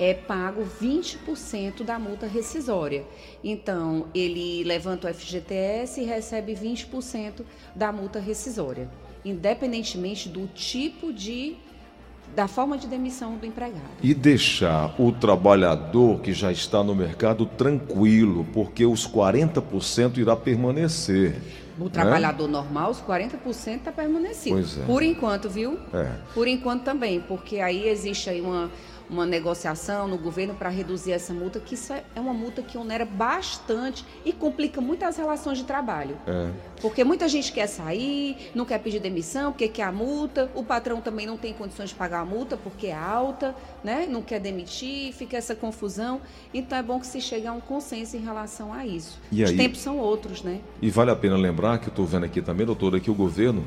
é 0.00 0.14
pago 0.14 0.66
20% 0.80 1.84
da 1.84 1.98
multa 1.98 2.26
rescisória. 2.26 3.04
Então, 3.44 4.06
ele 4.14 4.64
levanta 4.64 5.10
o 5.10 5.14
FGTS 5.14 6.00
e 6.00 6.04
recebe 6.04 6.54
20% 6.54 7.42
da 7.76 7.92
multa 7.92 8.18
rescisória, 8.18 8.88
independentemente 9.22 10.26
do 10.30 10.46
tipo 10.46 11.12
de 11.12 11.58
da 12.34 12.46
forma 12.46 12.78
de 12.78 12.86
demissão 12.86 13.36
do 13.36 13.44
empregado. 13.44 13.82
E 14.00 14.14
deixar 14.14 14.94
o 15.00 15.10
trabalhador 15.10 16.20
que 16.20 16.32
já 16.32 16.52
está 16.52 16.82
no 16.82 16.94
mercado 16.94 17.44
tranquilo, 17.44 18.46
porque 18.54 18.86
os 18.86 19.06
40% 19.06 20.16
irá 20.16 20.36
permanecer. 20.36 21.34
O 21.76 21.84
né? 21.84 21.90
trabalhador 21.90 22.46
normal, 22.46 22.92
os 22.92 23.00
40% 23.00 23.78
está 23.78 23.90
permanecido. 23.90 24.54
Pois 24.54 24.78
é. 24.78 24.84
Por 24.84 25.02
enquanto, 25.02 25.50
viu? 25.50 25.76
É. 25.92 26.12
Por 26.32 26.46
enquanto 26.46 26.84
também, 26.84 27.20
porque 27.20 27.58
aí 27.58 27.88
existe 27.88 28.30
aí 28.30 28.40
uma 28.40 28.70
uma 29.10 29.26
negociação 29.26 30.06
no 30.06 30.16
governo 30.16 30.54
para 30.54 30.68
reduzir 30.68 31.12
essa 31.12 31.34
multa, 31.34 31.58
que 31.58 31.74
isso 31.74 31.92
é, 31.92 32.04
é 32.14 32.20
uma 32.20 32.32
multa 32.32 32.62
que 32.62 32.78
onera 32.78 33.04
bastante 33.04 34.04
e 34.24 34.32
complica 34.32 34.80
muito 34.80 35.04
as 35.04 35.16
relações 35.16 35.58
de 35.58 35.64
trabalho. 35.64 36.16
É. 36.26 36.50
Porque 36.80 37.02
muita 37.02 37.28
gente 37.28 37.52
quer 37.52 37.66
sair, 37.66 38.50
não 38.54 38.64
quer 38.64 38.78
pedir 38.78 39.00
demissão, 39.00 39.52
porque 39.52 39.68
quer 39.68 39.82
a 39.82 39.92
multa, 39.92 40.50
o 40.54 40.62
patrão 40.62 41.00
também 41.00 41.26
não 41.26 41.36
tem 41.36 41.52
condições 41.52 41.90
de 41.90 41.94
pagar 41.94 42.20
a 42.20 42.24
multa 42.24 42.56
porque 42.56 42.86
é 42.86 42.94
alta, 42.94 43.54
né? 43.82 44.06
não 44.08 44.22
quer 44.22 44.40
demitir, 44.40 45.12
fica 45.12 45.36
essa 45.36 45.54
confusão. 45.54 46.20
Então 46.54 46.78
é 46.78 46.82
bom 46.82 47.00
que 47.00 47.06
se 47.06 47.20
chegue 47.20 47.46
a 47.46 47.52
um 47.52 47.60
consenso 47.60 48.16
em 48.16 48.20
relação 48.20 48.72
a 48.72 48.86
isso. 48.86 49.18
E 49.32 49.42
Os 49.42 49.50
aí, 49.50 49.56
tempos 49.56 49.80
são 49.80 49.98
outros, 49.98 50.42
né? 50.42 50.60
E 50.80 50.90
vale 50.90 51.10
a 51.10 51.16
pena 51.16 51.36
lembrar 51.36 51.78
que 51.78 51.86
eu 51.86 51.90
estou 51.90 52.06
vendo 52.06 52.24
aqui 52.24 52.40
também, 52.40 52.64
doutora, 52.64 53.00
que 53.00 53.10
o 53.10 53.14
governo 53.14 53.64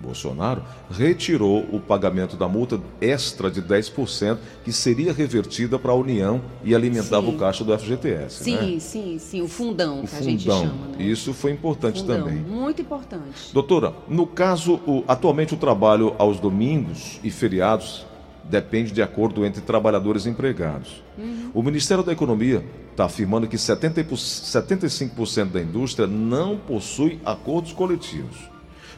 Bolsonaro, 0.00 0.62
retirou 0.90 1.66
o 1.72 1.80
pagamento 1.80 2.36
da 2.36 2.46
multa 2.48 2.80
extra 3.00 3.50
de 3.50 3.60
10% 3.62 4.38
que 4.64 4.72
seria 4.72 5.12
revertida 5.12 5.78
para 5.78 5.92
a 5.92 5.94
União 5.94 6.40
e 6.64 6.74
alimentava 6.74 7.26
Sim. 7.26 7.34
o 7.34 7.38
caixa 7.38 7.64
do 7.64 7.76
FGTS. 7.78 8.44
Sim, 8.44 8.74
né? 8.74 8.78
sim, 8.80 9.18
sim, 9.18 9.42
o 9.42 9.48
fundão 9.48 10.00
O 10.02 10.06
que 10.06 10.16
a 10.16 10.20
gente 10.22 10.44
fundão. 10.44 10.60
chama. 10.60 10.86
Né? 10.96 11.04
Isso 11.04 11.32
foi 11.32 11.52
importante 11.52 12.00
fundão, 12.00 12.24
também. 12.24 12.36
Muito 12.38 12.80
importante. 12.82 13.52
Doutora, 13.52 13.92
no 14.08 14.26
caso, 14.26 14.74
o- 14.86 15.04
atualmente 15.08 15.54
o 15.54 15.56
trabalho 15.56 16.14
aos 16.18 16.38
domingos 16.38 17.18
e 17.24 17.30
feriados 17.30 18.06
depende 18.44 18.92
de 18.92 19.02
acordo 19.02 19.44
entre 19.44 19.60
trabalhadores 19.60 20.24
e 20.24 20.28
empregados. 20.30 21.02
O 21.52 21.62
Ministério 21.62 22.04
da 22.04 22.12
Economia 22.12 22.64
está 22.92 23.06
afirmando 23.06 23.48
que 23.48 23.58
70 23.58 24.00
e 24.00 24.04
por- 24.04 24.16
75% 24.18 25.50
da 25.52 25.60
indústria 25.60 26.06
não 26.06 26.56
possui 26.56 27.18
acordos 27.24 27.72
coletivos. 27.72 28.36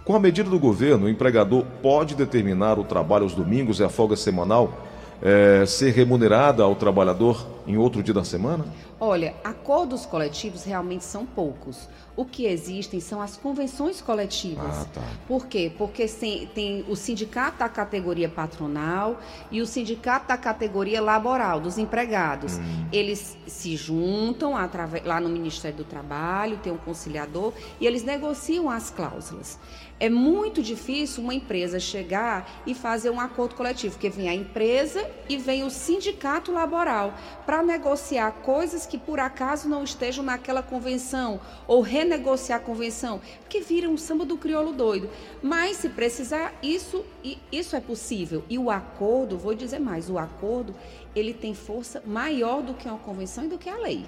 Com 0.09 0.17
a 0.17 0.19
medida 0.19 0.49
do 0.49 0.59
governo, 0.59 1.05
o 1.05 1.09
empregador 1.11 1.67
pode 1.83 2.15
determinar 2.15 2.79
o 2.79 2.83
trabalho 2.83 3.25
aos 3.25 3.35
domingos 3.35 3.79
e 3.79 3.85
a 3.85 3.91
folga 3.91 4.17
semanal 4.17 4.73
eh, 5.21 5.67
ser 5.67 5.93
remunerada 5.93 6.63
ao 6.63 6.75
trabalhador 6.75 7.47
em 7.67 7.77
outro 7.77 8.03
dia 8.03 8.15
da 8.15 8.25
semana? 8.25 8.65
Olha, 8.99 9.35
acordos 9.45 10.07
coletivos 10.07 10.65
realmente 10.65 11.05
são 11.05 11.27
poucos. 11.27 11.89
O 12.17 12.25
que 12.25 12.47
existem 12.47 12.99
são 13.01 13.21
as 13.21 13.37
convenções 13.37 14.01
coletivas. 14.01 14.79
Ah, 14.79 14.87
tá. 14.95 15.03
Por 15.29 15.47
quê? 15.47 15.71
Porque 15.77 16.07
tem 16.55 16.85
o 16.89 16.97
sindicato 16.97 17.59
da 17.59 17.69
categoria 17.69 18.29
patronal 18.29 19.21
e 19.53 19.61
o 19.61 19.67
sindicato 19.67 20.27
da 20.29 20.37
categoria 20.39 21.01
laboral, 21.03 21.61
dos 21.61 21.77
empregados. 21.79 22.59
Eles 22.91 23.37
se 23.47 23.77
juntam 23.77 24.57
atrave- 24.57 25.03
lá 25.05 25.21
no 25.21 25.29
Ministério 25.29 25.77
do 25.77 25.85
Trabalho, 25.85 26.57
tem 26.57 26.73
um 26.73 26.79
conciliador, 26.79 27.53
e 27.79 27.87
eles 27.87 28.03
negociam 28.03 28.71
as 28.71 28.89
cláusulas. 28.91 29.59
É 30.01 30.09
muito 30.09 30.63
difícil 30.63 31.25
uma 31.25 31.35
empresa 31.35 31.81
chegar 31.81 32.63
e 32.65 32.73
fazer 32.73 33.11
um 33.11 33.19
acordo 33.19 33.57
coletivo, 33.57 33.95
porque 33.95 34.09
vem 34.09 34.29
a 34.29 34.35
empresa 34.35 35.05
e 35.29 35.37
vem 35.37 35.65
o 35.65 35.71
sindicato 35.71 36.53
laboral 36.53 37.15
para 37.45 37.65
negociar 37.65 38.31
coisas 38.43 38.87
que 38.87 38.97
por 38.97 39.19
acaso 39.19 39.69
não 39.69 39.83
estejam 39.83 40.23
naquela 40.23 40.63
convenção 40.63 41.41
ou 41.67 41.81
renegociar 41.81 42.61
a 42.61 42.63
convenção, 42.63 43.21
porque 43.41 43.61
vira 43.61 43.89
um 43.89 43.97
samba 43.97 44.25
do 44.25 44.37
crioulo 44.37 44.73
doido. 44.73 45.11
Mas 45.43 45.79
se 45.79 45.89
precisar, 45.89 46.55
isso 46.63 47.05
isso 47.51 47.75
é 47.75 47.81
possível. 47.81 48.45
E 48.49 48.57
o 48.57 48.71
acordo, 48.71 49.37
vou 49.37 49.55
dizer 49.55 49.81
mais, 49.81 50.09
o 50.09 50.17
acordo, 50.17 50.75
ele 51.15 51.35
tem 51.35 51.55
força 51.55 52.03
maior 52.07 52.63
do 52.63 52.75
que 52.75 52.89
uma 52.89 52.99
convenção 52.99 53.45
e 53.45 53.49
do 53.49 53.59
que 53.59 53.69
a 53.69 53.77
lei. 53.77 54.07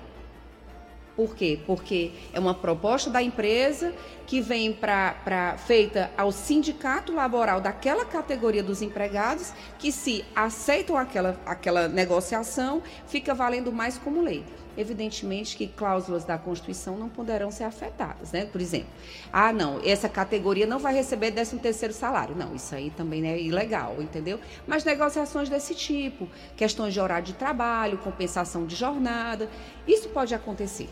Por 1.21 1.37
quê? 1.37 1.59
Porque 1.67 2.13
é 2.33 2.41
uma 2.41 2.55
proposta 2.55 3.11
da 3.11 3.23
empresa 3.23 3.93
que 4.27 4.41
vem 4.41 4.73
para 4.73 5.59
feita 5.59 6.11
ao 6.17 6.33
sindicato 6.33 7.13
laboral 7.13 7.61
daquela 7.61 8.07
categoria 8.07 8.63
dos 8.63 8.81
empregados, 8.81 9.53
que 9.79 9.93
se 9.93 10.25
aceitam 10.35 10.97
aquela, 10.97 11.39
aquela 11.45 11.89
negociação, 11.89 12.83
fica 13.07 13.35
valendo 13.35 13.71
mais 13.71 13.99
como 13.99 14.23
lei. 14.23 14.43
Evidentemente 14.79 15.57
que 15.59 15.67
cláusulas 15.67 16.25
da 16.25 16.39
Constituição 16.39 16.97
não 16.97 17.09
poderão 17.09 17.51
ser 17.51 17.65
afetadas, 17.65 18.33
né? 18.33 18.47
Por 18.47 18.63
exemplo, 18.63 18.89
ah, 19.31 19.53
não, 19.53 19.79
essa 19.85 20.09
categoria 20.09 20.65
não 20.65 20.79
vai 20.79 20.95
receber 20.95 21.33
13 21.33 21.59
terceiro 21.59 21.93
salário. 21.93 22.35
Não, 22.35 22.55
isso 22.55 22.75
aí 22.75 22.89
também 22.89 23.29
é 23.29 23.39
ilegal, 23.39 23.97
entendeu? 23.99 24.41
Mas 24.67 24.85
negociações 24.85 25.51
desse 25.51 25.75
tipo, 25.75 26.27
questões 26.57 26.95
de 26.95 27.01
horário 27.01 27.27
de 27.27 27.35
trabalho, 27.35 27.99
compensação 27.99 28.65
de 28.65 28.75
jornada, 28.75 29.51
isso 29.87 30.09
pode 30.09 30.35
acontecer. 30.35 30.89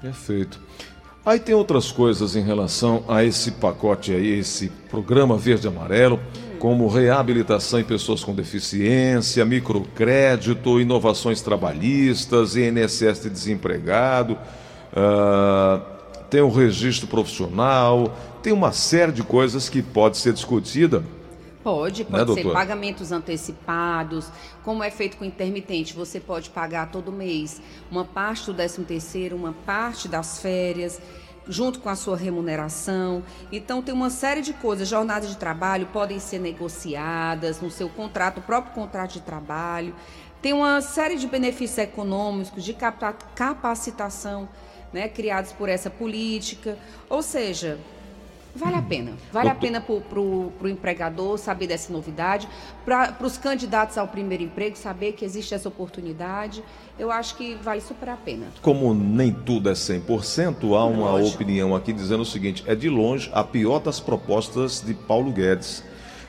Perfeito. 0.00 0.60
Aí 1.24 1.38
tem 1.38 1.54
outras 1.54 1.92
coisas 1.92 2.36
em 2.36 2.42
relação 2.42 3.04
a 3.06 3.22
esse 3.22 3.50
pacote 3.52 4.12
aí, 4.12 4.38
esse 4.38 4.68
programa 4.90 5.36
verde 5.36 5.68
amarelo, 5.68 6.18
como 6.58 6.88
reabilitação 6.88 7.78
em 7.78 7.84
pessoas 7.84 8.24
com 8.24 8.34
deficiência, 8.34 9.44
microcrédito, 9.44 10.80
inovações 10.80 11.42
trabalhistas, 11.42 12.56
INSS 12.56 13.22
de 13.22 13.30
desempregado, 13.30 14.38
ah, 14.96 15.80
tem 16.30 16.40
o 16.40 16.50
registro 16.50 17.06
profissional, 17.06 18.16
tem 18.42 18.52
uma 18.52 18.72
série 18.72 19.12
de 19.12 19.22
coisas 19.22 19.68
que 19.68 19.82
pode 19.82 20.16
ser 20.16 20.32
discutida. 20.32 21.02
Pode, 21.62 22.04
Né, 22.04 22.10
pode 22.10 22.20
ser 22.34 22.42
doutora? 22.42 22.54
pagamentos 22.54 23.10
antecipados, 23.12 24.30
como 24.64 24.82
é 24.82 24.90
feito 24.90 25.16
com 25.16 25.24
intermitente, 25.24 25.92
você 25.94 26.20
pode 26.20 26.50
pagar 26.50 26.90
todo 26.90 27.10
mês 27.12 27.60
uma 27.90 28.04
parte 28.04 28.46
do 28.46 28.54
13 28.54 28.84
terceiro, 28.84 29.36
uma 29.36 29.52
parte 29.52 30.06
das 30.08 30.38
férias, 30.40 31.00
junto 31.48 31.80
com 31.80 31.88
a 31.88 31.96
sua 31.96 32.16
remuneração. 32.16 33.22
Então 33.50 33.82
tem 33.82 33.92
uma 33.94 34.10
série 34.10 34.40
de 34.40 34.52
coisas, 34.52 34.86
jornadas 34.88 35.28
de 35.30 35.36
trabalho 35.36 35.86
podem 35.92 36.18
ser 36.18 36.38
negociadas 36.38 37.60
no 37.60 37.70
seu 37.70 37.88
contrato, 37.88 38.38
o 38.38 38.42
próprio 38.42 38.72
contrato 38.74 39.12
de 39.14 39.20
trabalho. 39.20 39.94
Tem 40.40 40.52
uma 40.52 40.80
série 40.80 41.16
de 41.16 41.26
benefícios 41.26 41.78
econômicos, 41.78 42.62
de 42.64 42.72
capa- 42.72 43.14
capacitação, 43.34 44.48
né, 44.92 45.08
criados 45.08 45.52
por 45.52 45.68
essa 45.68 45.90
política. 45.90 46.78
Ou 47.10 47.22
seja, 47.22 47.78
Vale 48.58 48.76
a 48.76 48.82
pena. 48.82 49.12
Vale 49.32 49.48
a 49.48 49.54
pena 49.54 49.80
para 49.80 50.20
o 50.20 50.52
empregador 50.68 51.38
saber 51.38 51.68
dessa 51.68 51.92
novidade, 51.92 52.48
para 52.84 53.14
os 53.22 53.38
candidatos 53.38 53.96
ao 53.96 54.08
primeiro 54.08 54.42
emprego 54.42 54.76
saber 54.76 55.12
que 55.12 55.24
existe 55.24 55.54
essa 55.54 55.68
oportunidade. 55.68 56.62
Eu 56.98 57.12
acho 57.12 57.36
que 57.36 57.54
vale 57.54 57.80
super 57.80 58.08
a 58.08 58.16
pena. 58.16 58.46
Como 58.60 58.92
nem 58.92 59.32
tudo 59.32 59.70
é 59.70 59.74
100%, 59.74 60.76
há 60.76 60.84
uma 60.84 61.12
Lógico. 61.12 61.36
opinião 61.36 61.76
aqui 61.76 61.92
dizendo 61.92 62.22
o 62.22 62.26
seguinte: 62.26 62.64
é 62.66 62.74
de 62.74 62.88
longe 62.88 63.30
a 63.32 63.44
pior 63.44 63.78
das 63.78 64.00
propostas 64.00 64.82
de 64.84 64.92
Paulo 64.92 65.30
Guedes. 65.30 65.84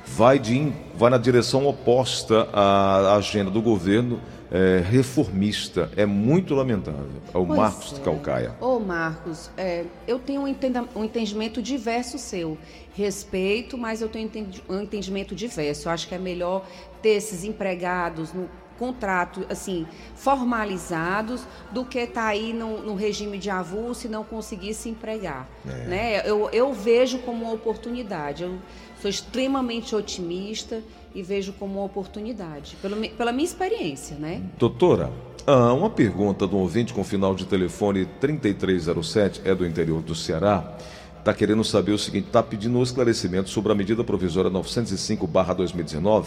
Vai, 0.05 0.39
de, 0.39 0.71
vai 0.95 1.09
na 1.11 1.17
direção 1.17 1.67
oposta 1.67 2.47
à 2.51 3.15
agenda 3.15 3.51
do 3.51 3.61
governo 3.61 4.19
é, 4.51 4.79
reformista. 4.83 5.89
É 5.95 6.05
muito 6.05 6.53
lamentável. 6.55 7.07
É 7.33 7.37
o 7.37 7.45
Pois 7.45 7.59
Marcos 7.59 7.99
é. 7.99 8.01
Calcaia. 8.03 8.55
Ô, 8.59 8.79
Marcos, 8.79 9.49
é, 9.57 9.85
eu 10.07 10.17
tenho 10.19 10.41
um, 10.41 10.47
entenda- 10.47 10.85
um 10.95 11.03
entendimento 11.03 11.61
diverso 11.61 12.17
seu. 12.17 12.57
Respeito, 12.95 13.77
mas 13.77 14.01
eu 14.01 14.09
tenho 14.09 14.25
entendi- 14.25 14.63
um 14.67 14.81
entendimento 14.81 15.33
diverso. 15.35 15.87
Eu 15.87 15.91
acho 15.93 16.07
que 16.07 16.15
é 16.15 16.19
melhor 16.19 16.65
ter 17.01 17.09
esses 17.11 17.43
empregados 17.43 18.33
no 18.33 18.49
contrato, 18.77 19.45
assim, 19.49 19.85
formalizados, 20.15 21.45
do 21.71 21.83
que 21.85 21.99
estar 21.99 22.27
aí 22.27 22.53
no, 22.53 22.81
no 22.81 22.95
regime 22.95 23.37
de 23.37 23.49
avulso 23.49 24.07
e 24.07 24.09
não 24.09 24.23
conseguir 24.23 24.73
se 24.73 24.89
empregar. 24.89 25.47
Né? 25.65 26.21
Eu, 26.25 26.49
eu 26.51 26.73
vejo 26.73 27.19
como 27.19 27.43
uma 27.45 27.53
oportunidade. 27.53 28.43
Eu 28.43 28.57
sou 29.01 29.09
extremamente 29.09 29.95
otimista 29.95 30.81
e 31.13 31.23
vejo 31.23 31.53
como 31.53 31.75
uma 31.75 31.85
oportunidade, 31.85 32.75
pelo 32.81 32.95
pela 33.09 33.31
minha 33.31 33.45
experiência, 33.45 34.15
né? 34.17 34.41
Doutora, 34.57 35.11
ah, 35.47 35.73
uma 35.73 35.89
pergunta 35.89 36.45
do 36.45 36.57
ouvinte 36.57 36.93
com 36.93 37.03
final 37.03 37.33
de 37.33 37.45
telefone 37.45 38.05
3307, 38.19 39.41
é 39.43 39.55
do 39.55 39.65
interior 39.65 40.01
do 40.01 40.13
Ceará. 40.13 40.77
Está 41.17 41.33
querendo 41.33 41.63
saber 41.63 41.91
o 41.91 41.97
seguinte: 41.97 42.27
está 42.27 42.43
pedindo 42.43 42.77
um 42.77 42.83
esclarecimento 42.83 43.49
sobre 43.49 43.71
a 43.71 43.75
medida 43.75 44.03
provisória 44.03 44.51
905-2019, 44.51 46.25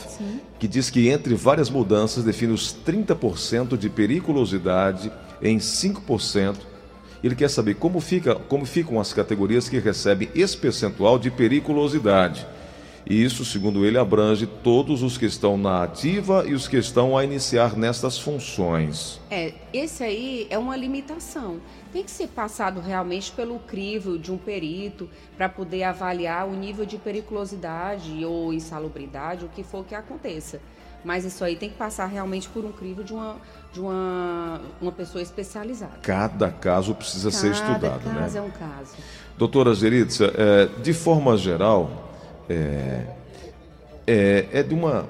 que 0.58 0.66
diz 0.66 0.90
que, 0.90 1.08
entre 1.08 1.34
várias 1.34 1.70
mudanças, 1.70 2.24
define 2.24 2.52
os 2.52 2.74
30% 2.84 3.76
de 3.76 3.88
periculosidade 3.88 5.12
em 5.40 5.58
5%. 5.58 6.56
Ele 7.22 7.36
quer 7.36 7.48
saber 7.48 7.74
como, 7.74 8.00
fica, 8.00 8.34
como 8.34 8.66
ficam 8.66 8.98
as 8.98 9.12
categorias 9.12 9.68
que 9.68 9.78
recebem 9.78 10.28
esse 10.34 10.56
percentual 10.56 11.18
de 11.18 11.30
periculosidade. 11.30 12.44
E 13.04 13.22
isso, 13.22 13.44
segundo 13.44 13.84
ele, 13.84 13.98
abrange 13.98 14.46
todos 14.46 15.02
os 15.02 15.18
que 15.18 15.26
estão 15.26 15.58
na 15.58 15.82
ativa 15.82 16.44
e 16.46 16.54
os 16.54 16.68
que 16.68 16.76
estão 16.76 17.16
a 17.16 17.24
iniciar 17.24 17.76
nestas 17.76 18.18
funções. 18.18 19.20
É, 19.30 19.52
esse 19.72 20.04
aí 20.04 20.46
é 20.48 20.56
uma 20.56 20.76
limitação. 20.76 21.60
Tem 21.92 22.04
que 22.04 22.10
ser 22.10 22.28
passado 22.28 22.80
realmente 22.80 23.32
pelo 23.32 23.58
crivo 23.58 24.18
de 24.18 24.30
um 24.30 24.38
perito 24.38 25.08
para 25.36 25.48
poder 25.48 25.82
avaliar 25.82 26.46
o 26.46 26.52
nível 26.52 26.86
de 26.86 26.96
periculosidade 26.96 28.24
ou 28.24 28.52
insalubridade, 28.52 29.44
o 29.44 29.48
que 29.48 29.64
for 29.64 29.84
que 29.84 29.94
aconteça. 29.94 30.60
Mas 31.04 31.24
isso 31.24 31.42
aí 31.44 31.56
tem 31.56 31.68
que 31.68 31.76
passar 31.76 32.06
realmente 32.06 32.48
por 32.48 32.64
um 32.64 32.70
crivo 32.70 33.02
de 33.02 33.12
uma, 33.12 33.36
de 33.72 33.80
uma, 33.80 34.60
uma 34.80 34.92
pessoa 34.92 35.20
especializada. 35.20 35.98
Cada 36.00 36.50
caso 36.50 36.94
precisa 36.94 37.30
ser 37.32 37.52
Cada 37.52 37.72
estudado, 37.72 38.04
caso 38.04 38.34
né? 38.34 38.38
é 38.38 38.42
um 38.42 38.50
caso. 38.50 38.94
Doutora 39.36 39.74
Geritza, 39.74 40.32
é, 40.36 40.66
de 40.80 40.92
forma 40.92 41.36
geral, 41.36 42.11
é, 42.52 43.06
é, 44.06 44.46
é 44.52 44.62
de 44.62 44.74
uma. 44.74 45.08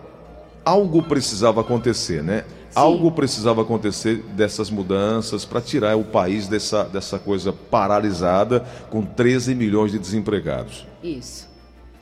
Algo 0.65 1.03
precisava 1.03 1.61
acontecer, 1.61 2.23
né? 2.23 2.45
Algo 2.75 3.11
precisava 3.13 3.63
acontecer 3.63 4.23
dessas 4.35 4.71
mudanças 4.71 5.45
para 5.45 5.61
tirar 5.61 5.97
o 5.97 6.05
país 6.05 6.49
dessa, 6.49 6.85
dessa 6.85 7.19
coisa 7.19 7.53
paralisada 7.53 8.61
com 8.89 9.05
13 9.05 9.55
milhões 9.55 9.93
de 9.93 9.99
desempregados. 9.99 10.87
Isso. 11.03 11.53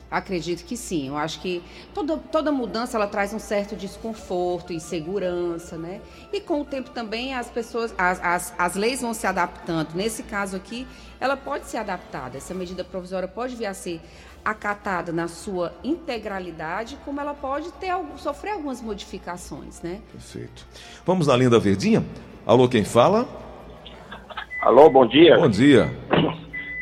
Acredito 0.09 0.65
que 0.65 0.75
sim. 0.75 1.07
Eu 1.07 1.17
acho 1.17 1.39
que 1.39 1.63
toda, 1.93 2.17
toda 2.17 2.51
mudança 2.51 2.97
ela 2.97 3.07
traz 3.07 3.33
um 3.33 3.39
certo 3.39 3.77
desconforto, 3.77 4.73
insegurança, 4.73 5.77
né? 5.77 6.01
E 6.33 6.41
com 6.41 6.61
o 6.61 6.65
tempo 6.65 6.89
também 6.89 7.33
as 7.33 7.49
pessoas, 7.49 7.93
as, 7.97 8.21
as, 8.21 8.53
as 8.57 8.75
leis 8.75 9.01
vão 9.01 9.13
se 9.13 9.25
adaptando. 9.25 9.93
Nesse 9.95 10.23
caso 10.23 10.57
aqui, 10.57 10.85
ela 11.17 11.37
pode 11.37 11.67
ser 11.67 11.77
adaptada. 11.77 12.37
Essa 12.37 12.53
medida 12.53 12.83
provisória 12.83 13.27
pode 13.27 13.55
vir 13.55 13.67
a 13.67 13.73
ser 13.73 14.01
acatada 14.43 15.11
na 15.11 15.27
sua 15.27 15.73
integralidade, 15.83 16.97
como 17.05 17.19
ela 17.19 17.33
pode 17.33 17.71
ter 17.73 17.93
sofrer 18.17 18.51
algumas 18.51 18.81
modificações, 18.81 19.81
né? 19.81 20.01
Perfeito. 20.11 20.65
Vamos 21.05 21.27
na 21.27 21.37
linda 21.37 21.59
verdinha. 21.59 22.03
Alô, 22.45 22.67
quem 22.67 22.83
fala? 22.83 23.27
Alô, 24.61 24.89
bom 24.89 25.05
dia. 25.05 25.37
Bom 25.37 25.49
dia. 25.49 25.89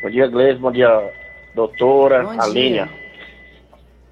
Bom 0.02 0.10
dia, 0.10 0.28
Gleice. 0.28 0.60
Bom 0.60 0.72
dia, 0.72 1.14
doutora 1.54 2.24
Bom 2.24 2.42
Alinha. 2.42 2.86
dia. 2.86 3.00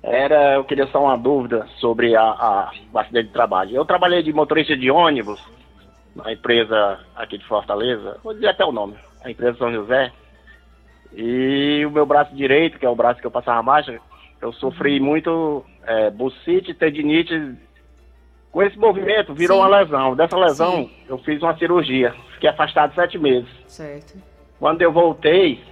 Era, 0.03 0.53
eu 0.55 0.63
queria 0.63 0.87
só 0.87 1.03
uma 1.03 1.17
dúvida 1.17 1.67
sobre 1.79 2.15
a, 2.15 2.21
a, 2.21 2.71
o 2.93 2.99
acidente 2.99 3.27
de 3.27 3.33
trabalho. 3.33 3.75
Eu 3.75 3.83
trabalhei 3.85 4.23
de 4.23 4.31
motorista 4.31 4.75
de 4.75 4.89
ônibus 4.89 5.41
na 6.15 6.31
empresa 6.31 6.99
aqui 7.15 7.37
de 7.37 7.45
Fortaleza, 7.45 8.17
vou 8.23 8.33
dizer 8.33 8.47
até 8.47 8.63
o 8.65 8.71
nome, 8.71 8.95
a 9.23 9.29
empresa 9.29 9.57
São 9.57 9.71
José. 9.71 10.11
E 11.13 11.85
o 11.85 11.91
meu 11.91 12.05
braço 12.05 12.35
direito, 12.35 12.77
que 12.77 12.85
é 12.85 12.89
o 12.89 12.95
braço 12.95 13.19
que 13.19 13.27
eu 13.27 13.31
passava 13.31 13.61
marcha, 13.63 13.99
eu 14.41 14.53
sofri 14.53 14.99
muito 14.99 15.65
é, 15.83 16.09
bucite, 16.09 16.73
tendinite. 16.73 17.55
Com 18.51 18.63
esse 18.63 18.77
movimento, 18.77 19.33
virou 19.33 19.57
Sim. 19.57 19.63
uma 19.63 19.77
lesão. 19.77 20.15
Dessa 20.15 20.37
lesão, 20.37 20.71
Sim. 20.71 20.91
eu 21.07 21.17
fiz 21.19 21.41
uma 21.41 21.57
cirurgia. 21.57 22.13
Fiquei 22.33 22.49
afastado 22.49 22.93
sete 22.95 23.17
meses. 23.17 23.49
Certo. 23.67 24.17
Quando 24.59 24.81
eu 24.81 24.91
voltei, 24.91 25.63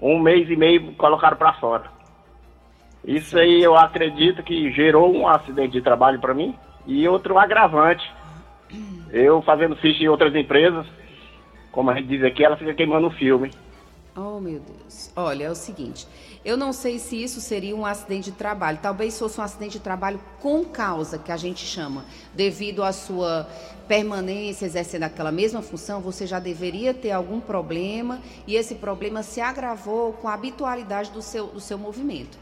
um 0.00 0.18
mês 0.18 0.48
e 0.48 0.56
meio 0.56 0.94
colocaram 0.94 1.36
para 1.36 1.52
fora. 1.54 1.84
Isso 3.04 3.38
aí 3.38 3.62
eu 3.62 3.76
acredito 3.76 4.42
que 4.42 4.70
gerou 4.72 5.14
um 5.14 5.26
acidente 5.26 5.72
de 5.72 5.82
trabalho 5.82 6.20
para 6.20 6.34
mim 6.34 6.54
e 6.86 7.06
outro 7.08 7.38
agravante. 7.38 8.10
Eu 9.10 9.42
fazendo 9.42 9.76
ficha 9.76 10.02
em 10.02 10.08
outras 10.08 10.34
empresas, 10.34 10.86
como 11.72 11.90
a 11.90 11.94
gente 11.94 12.08
diz 12.08 12.22
aqui, 12.22 12.44
ela 12.44 12.56
fica 12.56 12.74
queimando 12.74 13.08
o 13.08 13.12
filme. 13.12 13.50
Oh, 14.16 14.40
meu 14.40 14.58
Deus. 14.58 15.10
Olha, 15.14 15.44
é 15.44 15.50
o 15.50 15.54
seguinte, 15.54 16.06
eu 16.44 16.56
não 16.56 16.72
sei 16.72 16.98
se 16.98 17.22
isso 17.22 17.40
seria 17.40 17.76
um 17.76 17.86
acidente 17.86 18.30
de 18.30 18.36
trabalho. 18.36 18.78
Talvez 18.82 19.16
fosse 19.16 19.40
um 19.40 19.44
acidente 19.44 19.72
de 19.78 19.80
trabalho 19.80 20.20
com 20.40 20.64
causa, 20.64 21.16
que 21.16 21.30
a 21.30 21.36
gente 21.36 21.64
chama. 21.64 22.04
Devido 22.34 22.82
à 22.82 22.92
sua 22.92 23.48
permanência 23.86 24.66
exercendo 24.66 25.04
aquela 25.04 25.30
mesma 25.30 25.62
função, 25.62 26.00
você 26.00 26.26
já 26.26 26.40
deveria 26.40 26.92
ter 26.92 27.12
algum 27.12 27.40
problema 27.40 28.20
e 28.46 28.56
esse 28.56 28.74
problema 28.74 29.22
se 29.22 29.40
agravou 29.40 30.12
com 30.14 30.26
a 30.28 30.34
habitualidade 30.34 31.10
do 31.10 31.22
seu, 31.22 31.46
do 31.46 31.60
seu 31.60 31.78
movimento. 31.78 32.36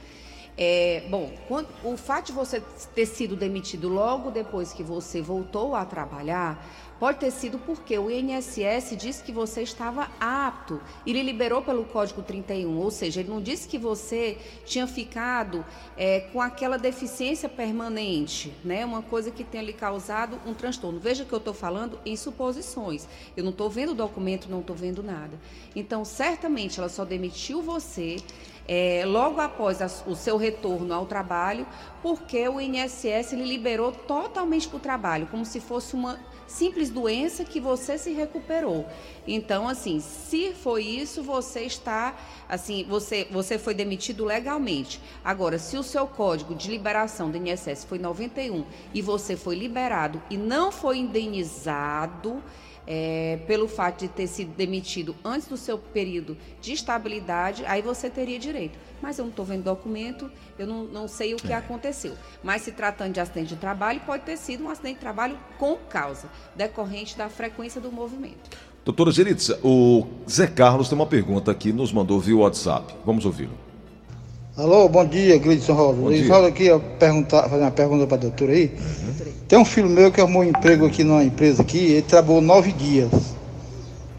É, 0.60 1.04
bom, 1.08 1.30
quando- 1.46 1.68
o 1.84 1.96
fato 1.96 2.26
de 2.26 2.32
você 2.32 2.60
ter 2.92 3.06
sido 3.06 3.36
demitido 3.36 3.88
logo 3.88 4.30
depois 4.30 4.72
que 4.72 4.82
você 4.82 5.22
voltou 5.22 5.76
a 5.76 5.84
trabalhar, 5.84 6.66
pode 6.98 7.18
ter 7.18 7.30
sido 7.30 7.58
porque 7.58 7.96
o 7.98 8.10
INSS 8.10 8.96
disse 8.96 9.22
que 9.22 9.32
você 9.32 9.62
estava 9.62 10.08
apto 10.18 10.80
e 11.06 11.12
lhe 11.12 11.22
liberou 11.22 11.62
pelo 11.62 11.84
Código 11.84 12.22
31, 12.22 12.76
ou 12.78 12.90
seja, 12.90 13.20
ele 13.20 13.28
não 13.28 13.40
disse 13.40 13.68
que 13.68 13.78
você 13.78 14.36
tinha 14.64 14.86
ficado 14.86 15.64
é, 15.96 16.20
com 16.32 16.40
aquela 16.40 16.76
deficiência 16.76 17.48
permanente, 17.48 18.52
né? 18.64 18.84
Uma 18.84 19.02
coisa 19.02 19.30
que 19.30 19.44
tenha 19.44 19.62
lhe 19.62 19.72
causado 19.72 20.38
um 20.44 20.54
transtorno. 20.54 20.98
Veja 20.98 21.24
que 21.24 21.32
eu 21.32 21.38
estou 21.38 21.54
falando 21.54 21.98
em 22.04 22.16
suposições. 22.16 23.06
Eu 23.36 23.44
não 23.44 23.50
estou 23.50 23.70
vendo 23.70 23.92
o 23.92 23.94
documento, 23.94 24.48
não 24.50 24.60
estou 24.60 24.74
vendo 24.74 25.02
nada. 25.02 25.38
Então, 25.76 26.04
certamente, 26.04 26.78
ela 26.78 26.88
só 26.88 27.04
demitiu 27.04 27.62
você 27.62 28.16
é, 28.70 29.04
logo 29.06 29.40
após 29.40 29.80
a- 29.80 29.86
o 30.06 30.14
seu 30.14 30.36
retorno 30.36 30.92
ao 30.92 31.06
trabalho, 31.06 31.66
porque 32.02 32.46
o 32.48 32.60
INSS 32.60 33.32
lhe 33.32 33.44
liberou 33.44 33.90
totalmente 33.92 34.68
para 34.68 34.76
o 34.76 34.80
trabalho, 34.80 35.26
como 35.30 35.44
se 35.46 35.58
fosse 35.58 35.94
uma 35.94 36.18
simples 36.46 36.87
doença 36.88 37.44
que 37.44 37.60
você 37.60 37.98
se 37.98 38.12
recuperou. 38.12 38.86
Então, 39.26 39.68
assim, 39.68 40.00
se 40.00 40.52
foi 40.52 40.84
isso, 40.84 41.22
você 41.22 41.60
está, 41.60 42.16
assim, 42.48 42.84
você, 42.88 43.26
você 43.30 43.58
foi 43.58 43.74
demitido 43.74 44.24
legalmente. 44.24 45.00
Agora, 45.24 45.58
se 45.58 45.76
o 45.76 45.82
seu 45.82 46.06
código 46.06 46.54
de 46.54 46.70
liberação 46.70 47.30
do 47.30 47.36
INSS 47.36 47.84
foi 47.84 47.98
91 47.98 48.64
e 48.94 49.02
você 49.02 49.36
foi 49.36 49.56
liberado 49.56 50.22
e 50.30 50.36
não 50.36 50.72
foi 50.72 50.98
indenizado, 50.98 52.42
é, 52.90 53.38
pelo 53.46 53.68
fato 53.68 54.00
de 54.00 54.08
ter 54.08 54.26
sido 54.26 54.56
demitido 54.56 55.14
antes 55.22 55.46
do 55.46 55.58
seu 55.58 55.76
período 55.76 56.38
de 56.58 56.72
estabilidade, 56.72 57.62
aí 57.66 57.82
você 57.82 58.08
teria 58.08 58.38
direito. 58.38 58.78
Mas 59.02 59.18
eu 59.18 59.24
não 59.24 59.30
estou 59.30 59.44
vendo 59.44 59.62
documento, 59.62 60.30
eu 60.58 60.66
não, 60.66 60.84
não 60.84 61.06
sei 61.06 61.34
o 61.34 61.36
que 61.36 61.52
aconteceu. 61.52 62.14
Mas 62.42 62.62
se 62.62 62.72
tratando 62.72 63.12
de 63.12 63.20
acidente 63.20 63.48
de 63.48 63.56
trabalho, 63.56 64.00
pode 64.06 64.24
ter 64.24 64.38
sido 64.38 64.64
um 64.64 64.70
acidente 64.70 64.94
de 64.94 65.00
trabalho 65.00 65.38
com 65.58 65.76
causa, 65.76 66.30
decorrente 66.56 67.16
da 67.16 67.28
frequência 67.28 67.78
do 67.78 67.92
movimento. 67.92 68.56
Doutora 68.86 69.12
Geritza, 69.12 69.60
o 69.62 70.06
Zé 70.28 70.46
Carlos 70.46 70.88
tem 70.88 70.96
uma 70.96 71.06
pergunta 71.06 71.50
aqui, 71.50 71.74
nos 71.74 71.92
mandou 71.92 72.18
via 72.18 72.36
WhatsApp. 72.36 72.94
Vamos 73.04 73.26
ouvi-lo. 73.26 73.67
Alô, 74.58 74.88
bom 74.88 75.04
dia, 75.04 75.38
Gleidson 75.38 75.72
Rosa. 75.72 76.16
Dia. 76.16 76.26
falam 76.26 76.48
aqui, 76.48 76.66
eu 76.66 76.80
perguntar, 76.98 77.48
fazer 77.48 77.62
uma 77.62 77.70
pergunta 77.70 78.08
para 78.08 78.16
a 78.16 78.20
doutora 78.22 78.50
aí. 78.50 78.72
Tem 79.46 79.56
um 79.56 79.64
filho 79.64 79.88
meu 79.88 80.10
que 80.10 80.20
arrumou 80.20 80.42
um 80.42 80.46
emprego 80.46 80.84
aqui 80.84 81.04
numa 81.04 81.22
empresa 81.22 81.62
aqui, 81.62 81.78
ele 81.78 82.02
trabalhou 82.02 82.42
nove 82.42 82.72
dias. 82.72 83.08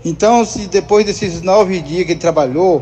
Então, 0.06 0.46
se 0.46 0.68
depois 0.68 1.06
desses 1.06 1.42
nove 1.42 1.82
dias 1.82 2.06
que 2.06 2.14
ele 2.14 2.22
trabalhou, 2.22 2.82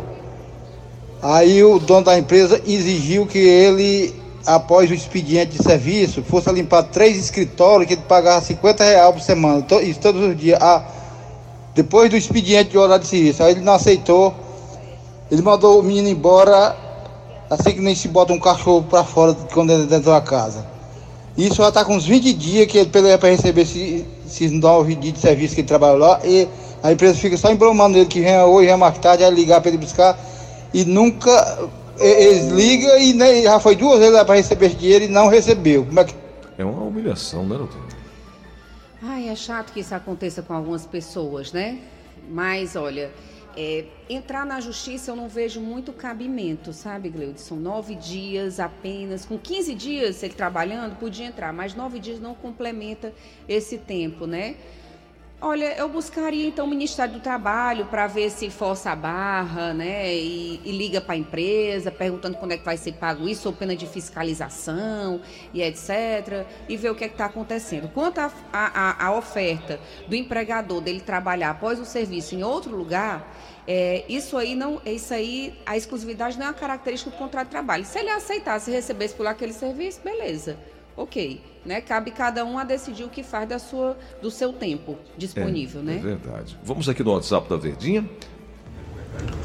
aí 1.20 1.64
o 1.64 1.80
dono 1.80 2.06
da 2.06 2.20
empresa 2.20 2.62
exigiu 2.64 3.26
que 3.26 3.40
ele, 3.40 4.14
após 4.46 4.92
o 4.92 4.94
expediente 4.94 5.58
de 5.58 5.64
serviço, 5.64 6.22
fosse 6.22 6.52
limpar 6.52 6.84
três 6.84 7.18
escritórios 7.18 7.88
que 7.88 7.96
ele 7.96 8.04
pagava 8.08 8.40
50 8.40 8.84
reais 8.84 9.16
por 9.16 9.22
semana, 9.22 9.66
isso 9.82 10.00
todos 10.00 10.22
os 10.22 10.38
dias. 10.38 10.60
Ah, 10.62 10.86
depois 11.74 12.08
do 12.08 12.18
expediente 12.18 12.70
de 12.70 12.78
horário 12.78 13.02
de 13.02 13.10
serviço. 13.10 13.42
Aí 13.42 13.54
ele 13.54 13.62
não 13.62 13.74
aceitou, 13.74 14.32
ele 15.32 15.42
mandou 15.42 15.80
o 15.80 15.84
menino 15.84 16.08
embora 16.08 16.86
assim 17.50 17.72
que 17.72 17.82
nem 17.82 17.96
se 17.96 18.08
bota 18.08 18.34
um 18.34 18.40
cachorro 18.40 18.84
pra 18.84 19.04
fora 19.04 19.34
quando 19.54 19.72
ele 19.72 19.86
dentro 19.86 20.12
da 20.12 20.22
casa. 20.22 20.66
Isso 21.38 21.56
já 21.56 21.72
tá 21.72 21.86
com 21.86 21.96
uns 21.96 22.06
20 22.06 22.34
dias 22.34 22.66
que 22.68 22.78
ele 22.80 22.90
pegou 22.90 23.16
para 23.18 23.30
receber 23.30 23.62
esse- 23.62 24.06
esses 24.26 24.52
nove 24.52 24.96
dias 24.96 25.14
de 25.14 25.20
serviço 25.20 25.54
que 25.56 25.62
ele 25.62 25.68
trabalhou 25.68 25.98
lá 26.00 26.20
e 26.26 26.48
a 26.82 26.92
empresa 26.92 27.16
fica 27.16 27.38
só 27.38 27.52
embromando 27.52 27.98
ele 27.98 28.08
que 28.08 28.22
vem 28.22 28.40
hoje, 28.42 28.68
vem 28.68 28.78
mais 28.78 28.98
tarde, 28.98 29.24
vai 29.24 29.32
ligar 29.32 29.62
para 29.62 29.70
ele 29.70 29.78
buscar 29.78 30.18
e 30.74 30.84
nunca 30.84 31.70
eles 32.00 32.48
ligam 32.52 32.98
e 33.00 33.14
nem, 33.14 33.44
já 33.44 33.60
foi 33.60 33.76
duas 33.76 34.00
vezes 34.00 34.14
lá 34.14 34.26
para 34.26 34.36
receber 34.36 34.68
esse 34.68 34.76
dinheiro 34.76 35.06
e 35.06 35.08
não 35.08 35.28
recebeu. 35.28 35.86
Como 35.86 36.00
é 36.00 36.04
que 36.04 36.16
É 36.58 36.66
uma 36.66 36.84
humilhação, 36.84 37.44
né, 37.44 37.56
doutor? 37.56 37.82
Ai, 39.02 39.30
é 39.30 39.36
chato 39.36 39.72
que 39.72 39.80
isso 39.80 39.94
aconteça 39.94 40.42
com 40.42 40.54
algumas 40.56 40.86
pessoas, 40.86 41.52
né? 41.52 41.78
Mas, 42.32 42.76
olha, 42.76 43.12
é, 43.60 43.86
entrar 44.08 44.46
na 44.46 44.62
justiça 44.62 45.10
eu 45.10 45.16
não 45.16 45.28
vejo 45.28 45.60
muito 45.60 45.92
cabimento, 45.92 46.72
sabe, 46.72 47.10
Gleudson? 47.10 47.56
São 47.56 47.58
nove 47.58 47.96
dias 47.96 48.60
apenas. 48.60 49.26
Com 49.26 49.36
15 49.36 49.74
dias 49.74 50.22
ele 50.22 50.36
trabalhando, 50.36 50.96
podia 51.00 51.26
entrar, 51.26 51.52
mas 51.52 51.74
nove 51.74 51.98
dias 51.98 52.20
não 52.20 52.36
complementa 52.36 53.12
esse 53.50 53.80
tempo, 53.80 54.28
né? 54.28 54.58
Olha, 55.40 55.78
eu 55.78 55.88
buscaria 55.88 56.48
então 56.48 56.66
o 56.66 56.68
Ministério 56.68 57.14
do 57.14 57.20
Trabalho 57.20 57.86
para 57.86 58.08
ver 58.08 58.32
se 58.32 58.50
força 58.50 58.90
a 58.90 58.96
barra, 58.96 59.72
né? 59.72 60.12
E, 60.12 60.60
e 60.66 60.72
liga 60.72 61.00
para 61.00 61.14
a 61.14 61.18
empresa, 61.18 61.92
perguntando 61.92 62.38
quando 62.38 62.54
é 62.54 62.58
que 62.58 62.66
vai 62.66 62.76
ser 62.76 62.94
pago 62.94 63.30
isso, 63.30 63.48
ou 63.48 63.54
pena 63.54 63.76
de 63.76 63.86
fiscalização 63.86 65.22
e 65.54 65.62
etc. 65.62 66.44
E 66.68 66.76
ver 66.76 66.90
o 66.90 66.96
que 66.96 67.04
é 67.04 67.08
está 67.08 67.26
acontecendo. 67.26 67.88
Quanto 67.90 68.20
à 68.52 69.14
oferta 69.16 69.80
do 70.08 70.16
empregador 70.16 70.82
dele 70.82 71.02
trabalhar 71.02 71.52
após 71.52 71.80
o 71.80 71.86
serviço 71.86 72.34
em 72.34 72.44
outro 72.44 72.76
lugar, 72.76 73.32
é, 73.68 74.06
isso 74.10 74.38
aí 74.38 74.56
não, 74.56 74.82
isso 74.84 75.14
aí, 75.14 75.54
a 75.68 75.78
exclusividade 75.78 76.36
não 76.40 76.48
é 76.48 76.50
uma 76.50 76.56
característica 76.56 77.12
do 77.12 77.18
contrato 77.18 77.46
de 77.46 77.52
trabalho. 77.52 77.86
Se 77.86 78.00
ele 78.00 78.10
aceitasse 78.10 78.72
recebesse 78.72 79.14
por 79.14 79.28
aquele 79.28 79.54
serviço, 79.54 80.02
beleza. 80.04 80.58
Ok, 80.98 81.40
né? 81.64 81.80
Cabe 81.80 82.10
cada 82.10 82.44
um 82.44 82.58
a 82.58 82.64
decidir 82.64 83.04
o 83.04 83.08
que 83.08 83.22
faz 83.22 83.48
da 83.48 83.60
sua, 83.60 83.96
do 84.20 84.32
seu 84.32 84.52
tempo 84.52 84.98
disponível, 85.16 85.82
é, 85.82 85.84
né? 85.84 85.96
É 85.98 86.00
verdade. 86.00 86.58
Vamos 86.64 86.90
aqui 86.90 87.04
no 87.04 87.14
WhatsApp 87.14 87.48
da 87.48 87.56
Verdinha. 87.56 88.04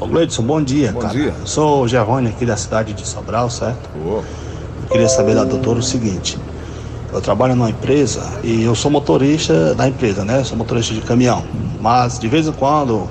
Ô 0.00 0.06
Gleidson, 0.06 0.42
bom 0.42 0.62
dia, 0.62 0.92
Bom 0.92 1.00
cara. 1.00 1.12
dia. 1.12 1.34
Eu 1.38 1.46
sou 1.46 1.82
o 1.82 1.88
Giovanni 1.88 2.28
aqui 2.28 2.46
da 2.46 2.56
cidade 2.56 2.94
de 2.94 3.06
Sobral, 3.06 3.50
certo? 3.50 3.90
Eu 3.94 4.24
queria 4.90 5.08
saber 5.08 5.34
da 5.34 5.44
doutora 5.44 5.78
o 5.78 5.82
seguinte. 5.82 6.38
Eu 7.12 7.20
trabalho 7.20 7.54
numa 7.54 7.68
empresa 7.68 8.40
e 8.42 8.62
eu 8.62 8.74
sou 8.74 8.90
motorista 8.90 9.74
da 9.74 9.86
empresa, 9.86 10.24
né? 10.24 10.42
Sou 10.44 10.56
motorista 10.56 10.94
de 10.94 11.02
caminhão. 11.02 11.44
Mas 11.80 12.18
de 12.18 12.28
vez 12.28 12.48
em 12.48 12.52
quando 12.52 13.10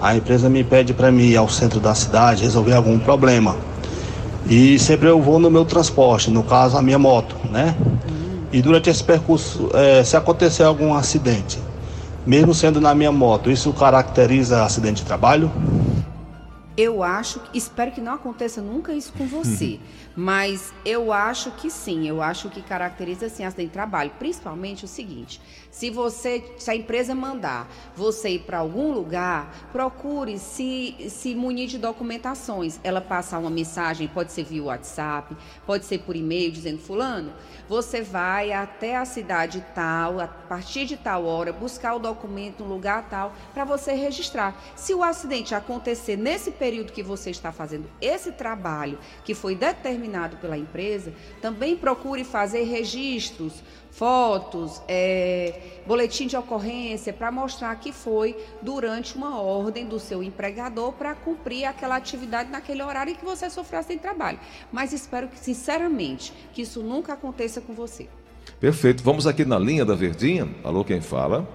a 0.00 0.16
empresa 0.16 0.48
me 0.48 0.64
pede 0.64 0.94
para 0.94 1.12
mim 1.12 1.24
ir 1.24 1.36
ao 1.36 1.48
centro 1.48 1.78
da 1.78 1.94
cidade 1.94 2.42
resolver 2.42 2.72
algum 2.72 2.98
problema. 2.98 3.54
E 4.48 4.78
sempre 4.78 5.08
eu 5.08 5.20
vou 5.20 5.40
no 5.40 5.50
meu 5.50 5.64
transporte, 5.64 6.30
no 6.30 6.44
caso 6.44 6.76
a 6.76 6.82
minha 6.82 6.98
moto, 6.98 7.34
né? 7.50 7.74
E 8.52 8.62
durante 8.62 8.88
esse 8.88 9.02
percurso, 9.02 9.68
eh, 9.74 10.04
se 10.04 10.16
acontecer 10.16 10.62
algum 10.62 10.94
acidente, 10.94 11.58
mesmo 12.24 12.54
sendo 12.54 12.80
na 12.80 12.94
minha 12.94 13.10
moto, 13.10 13.50
isso 13.50 13.72
caracteriza 13.72 14.62
acidente 14.62 15.02
de 15.02 15.04
trabalho? 15.04 15.50
Eu 16.76 17.02
acho, 17.02 17.40
espero 17.54 17.90
que 17.90 18.02
não 18.02 18.12
aconteça 18.12 18.60
nunca 18.60 18.92
isso 18.92 19.10
com 19.14 19.26
você, 19.26 19.80
mas 20.14 20.74
eu 20.84 21.10
acho 21.10 21.50
que 21.52 21.70
sim, 21.70 22.06
eu 22.06 22.20
acho 22.20 22.50
que 22.50 22.60
caracteriza 22.60 23.30
sim 23.30 23.44
acidente 23.44 23.68
de 23.68 23.72
trabalho, 23.72 24.10
principalmente 24.18 24.84
o 24.84 24.88
seguinte, 24.88 25.40
se 25.70 25.88
você, 25.88 26.44
se 26.58 26.70
a 26.70 26.76
empresa 26.76 27.14
mandar 27.14 27.66
você 27.94 28.30
ir 28.30 28.40
para 28.40 28.58
algum 28.58 28.92
lugar, 28.92 29.68
procure 29.72 30.38
se, 30.38 30.96
se 31.08 31.34
munir 31.34 31.68
de 31.68 31.78
documentações, 31.78 32.78
ela 32.84 33.00
passar 33.00 33.38
uma 33.38 33.50
mensagem, 33.50 34.06
pode 34.06 34.32
ser 34.32 34.44
via 34.44 34.62
WhatsApp, 34.64 35.34
pode 35.64 35.86
ser 35.86 36.00
por 36.00 36.14
e-mail, 36.14 36.50
dizendo, 36.50 36.78
fulano, 36.78 37.32
você 37.68 38.02
vai 38.02 38.52
até 38.52 38.96
a 38.96 39.04
cidade 39.04 39.64
tal, 39.74 40.20
a 40.20 40.26
partir 40.26 40.84
de 40.84 40.96
tal 40.96 41.24
hora, 41.24 41.52
buscar 41.52 41.94
o 41.94 41.98
documento 41.98 42.64
no 42.64 42.74
lugar 42.74 43.08
tal, 43.08 43.34
para 43.52 43.64
você 43.64 43.92
registrar. 43.92 44.54
Se 44.74 44.94
o 44.94 45.02
acidente 45.02 45.54
acontecer 45.54 46.16
nesse 46.16 46.50
período, 46.50 46.65
período 46.66 46.90
que 46.90 47.00
você 47.00 47.30
está 47.30 47.52
fazendo 47.52 47.84
esse 48.00 48.32
trabalho 48.32 48.98
que 49.24 49.34
foi 49.34 49.54
determinado 49.54 50.36
pela 50.38 50.58
empresa, 50.58 51.12
também 51.40 51.76
procure 51.76 52.24
fazer 52.24 52.64
registros, 52.64 53.62
fotos, 53.92 54.82
é, 54.88 55.60
boletim 55.86 56.26
de 56.26 56.36
ocorrência 56.36 57.12
para 57.12 57.30
mostrar 57.30 57.72
que 57.76 57.92
foi 57.92 58.36
durante 58.60 59.14
uma 59.16 59.40
ordem 59.40 59.86
do 59.86 60.00
seu 60.00 60.24
empregador 60.24 60.92
para 60.94 61.14
cumprir 61.14 61.66
aquela 61.66 61.94
atividade 61.94 62.50
naquele 62.50 62.82
horário 62.82 63.12
em 63.12 63.14
que 63.14 63.24
você 63.24 63.48
sofreu 63.48 63.84
sem 63.84 63.96
trabalho. 63.96 64.40
Mas 64.72 64.92
espero 64.92 65.28
que, 65.28 65.38
sinceramente, 65.38 66.32
que 66.52 66.62
isso 66.62 66.82
nunca 66.82 67.12
aconteça 67.12 67.60
com 67.60 67.74
você. 67.74 68.08
Perfeito. 68.58 69.04
Vamos 69.04 69.24
aqui 69.24 69.44
na 69.44 69.58
linha 69.58 69.84
da 69.84 69.94
Verdinha. 69.94 70.48
Alô, 70.64 70.84
quem 70.84 71.00
fala? 71.00 71.48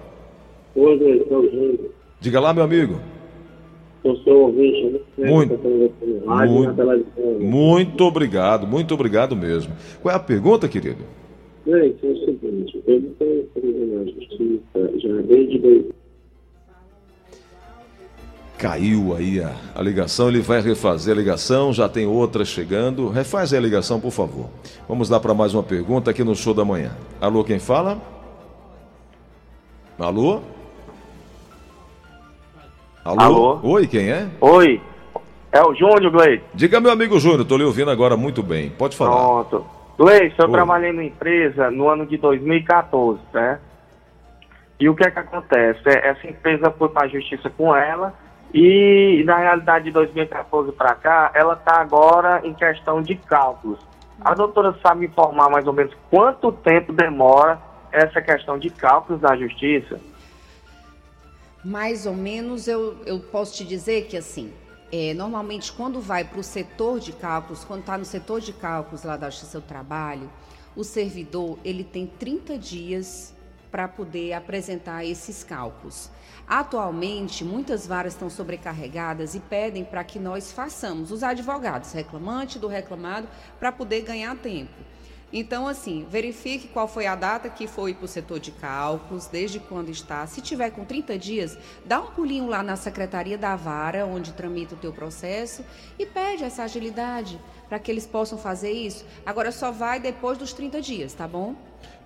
Oi, 0.74 1.92
Diga 2.18 2.40
lá, 2.40 2.54
meu 2.54 2.64
amigo. 2.64 2.98
Eu 4.04 4.16
sou 4.16 4.46
ouvinte, 4.46 5.00
né? 5.16 5.30
Muito, 5.30 5.56
muito, 5.56 5.94
muito 7.40 8.04
obrigado, 8.04 8.66
muito 8.66 8.94
obrigado 8.94 9.36
mesmo. 9.36 9.72
Qual 10.00 10.12
é 10.12 10.16
a 10.16 10.20
pergunta, 10.20 10.68
querido? 10.68 11.04
Bem, 11.64 11.94
é 12.02 12.06
o 12.06 12.16
seguinte, 12.24 12.82
eu 12.84 13.00
não 13.00 13.10
tenho 13.10 13.44
preso 13.54 13.86
na 13.86 14.04
justiça 14.04 14.98
já 14.98 15.22
desde 15.22 15.58
dois 15.58 15.84
Caiu 18.62 19.12
aí 19.16 19.40
a, 19.40 19.56
a 19.74 19.82
ligação, 19.82 20.28
ele 20.28 20.40
vai 20.40 20.60
refazer 20.60 21.12
a 21.12 21.18
ligação, 21.18 21.72
já 21.72 21.88
tem 21.88 22.06
outra 22.06 22.44
chegando. 22.44 23.08
Refaz 23.08 23.52
a 23.52 23.58
ligação, 23.58 23.98
por 23.98 24.12
favor. 24.12 24.48
Vamos 24.88 25.10
lá 25.10 25.18
para 25.18 25.34
mais 25.34 25.52
uma 25.52 25.64
pergunta 25.64 26.12
aqui 26.12 26.22
no 26.22 26.36
show 26.36 26.54
da 26.54 26.64
manhã. 26.64 26.92
Alô, 27.20 27.42
quem 27.42 27.58
fala? 27.58 28.00
Alô? 29.98 30.42
Alô? 33.04 33.20
Alô? 33.20 33.60
Oi, 33.64 33.86
quem 33.86 34.10
é? 34.10 34.28
Oi. 34.40 34.80
É 35.50 35.60
o 35.60 35.74
Júnior, 35.74 36.10
Gleison. 36.12 36.44
Diga, 36.54 36.80
meu 36.80 36.92
amigo 36.92 37.18
Júnior, 37.18 37.40
estou 37.42 37.58
lhe 37.58 37.64
ouvindo 37.64 37.90
agora 37.90 38.16
muito 38.16 38.42
bem. 38.42 38.70
Pode 38.70 38.96
falar. 38.96 39.10
Pronto. 39.10 39.66
Gleison, 39.98 40.34
eu 40.38 40.46
Oi. 40.46 40.52
trabalhei 40.52 40.92
na 40.92 41.04
empresa 41.04 41.70
no 41.70 41.88
ano 41.88 42.06
de 42.06 42.16
2014, 42.16 43.20
né? 43.34 43.58
E 44.78 44.88
o 44.88 44.94
que 44.94 45.04
é 45.04 45.10
que 45.10 45.18
acontece? 45.18 45.80
É, 45.86 46.10
essa 46.10 46.26
empresa 46.26 46.70
foi 46.70 46.88
para 46.88 47.06
a 47.06 47.08
justiça 47.08 47.50
com 47.50 47.74
ela 47.74 48.14
e, 48.54 49.22
na 49.26 49.36
realidade, 49.36 49.86
de 49.86 49.90
2014 49.90 50.72
para 50.72 50.94
cá, 50.94 51.30
ela 51.34 51.54
está 51.54 51.80
agora 51.80 52.40
em 52.44 52.54
questão 52.54 53.02
de 53.02 53.16
cálculos. 53.16 53.78
A 54.24 54.34
doutora 54.34 54.74
sabe 54.80 55.06
informar 55.06 55.50
mais 55.50 55.66
ou 55.66 55.72
menos 55.72 55.92
quanto 56.08 56.52
tempo 56.52 56.92
demora 56.92 57.58
essa 57.90 58.22
questão 58.22 58.58
de 58.58 58.70
cálculos 58.70 59.20
na 59.20 59.36
justiça? 59.36 60.00
Mais 61.64 62.06
ou 62.06 62.14
menos, 62.14 62.66
eu, 62.66 63.00
eu 63.06 63.20
posso 63.20 63.54
te 63.54 63.64
dizer 63.64 64.06
que 64.06 64.16
assim, 64.16 64.52
é, 64.90 65.14
normalmente 65.14 65.72
quando 65.72 66.00
vai 66.00 66.24
para 66.24 66.40
o 66.40 66.42
setor 66.42 66.98
de 66.98 67.12
cálculos, 67.12 67.64
quando 67.64 67.80
está 67.80 67.96
no 67.96 68.04
setor 68.04 68.40
de 68.40 68.52
cálculos 68.52 69.04
lá 69.04 69.16
da 69.16 69.30
Justiça 69.30 69.60
do 69.60 69.66
Trabalho, 69.66 70.30
o 70.74 70.82
servidor 70.82 71.58
ele 71.64 71.84
tem 71.84 72.06
30 72.06 72.58
dias 72.58 73.34
para 73.70 73.88
poder 73.88 74.34
apresentar 74.34 75.04
esses 75.04 75.42
cálculos. 75.42 76.10
Atualmente, 76.46 77.44
muitas 77.44 77.86
varas 77.86 78.12
estão 78.12 78.28
sobrecarregadas 78.28 79.34
e 79.34 79.40
pedem 79.40 79.84
para 79.84 80.04
que 80.04 80.18
nós 80.18 80.52
façamos, 80.52 81.10
os 81.10 81.22
advogados, 81.22 81.92
reclamante 81.92 82.58
do 82.58 82.66
reclamado, 82.66 83.28
para 83.58 83.72
poder 83.72 84.02
ganhar 84.02 84.36
tempo. 84.36 84.74
Então, 85.32 85.66
assim, 85.66 86.04
verifique 86.10 86.68
qual 86.68 86.86
foi 86.86 87.06
a 87.06 87.14
data 87.14 87.48
que 87.48 87.66
foi 87.66 87.94
para 87.94 88.04
o 88.04 88.08
setor 88.08 88.38
de 88.38 88.50
cálculos, 88.50 89.26
desde 89.26 89.58
quando 89.58 89.88
está. 89.88 90.26
Se 90.26 90.42
tiver 90.42 90.70
com 90.70 90.84
30 90.84 91.18
dias, 91.18 91.56
dá 91.86 92.00
um 92.00 92.08
pulinho 92.08 92.48
lá 92.48 92.62
na 92.62 92.76
secretaria 92.76 93.38
da 93.38 93.56
vara, 93.56 94.04
onde 94.04 94.32
tramita 94.32 94.74
o 94.74 94.78
teu 94.78 94.92
processo, 94.92 95.64
e 95.98 96.04
pede 96.04 96.44
essa 96.44 96.64
agilidade 96.64 97.40
para 97.66 97.78
que 97.78 97.90
eles 97.90 98.06
possam 98.06 98.36
fazer 98.36 98.72
isso. 98.72 99.06
Agora 99.24 99.50
só 99.50 99.70
vai 99.70 99.98
depois 99.98 100.36
dos 100.36 100.52
30 100.52 100.82
dias, 100.82 101.14
tá 101.14 101.26
bom? 101.26 101.54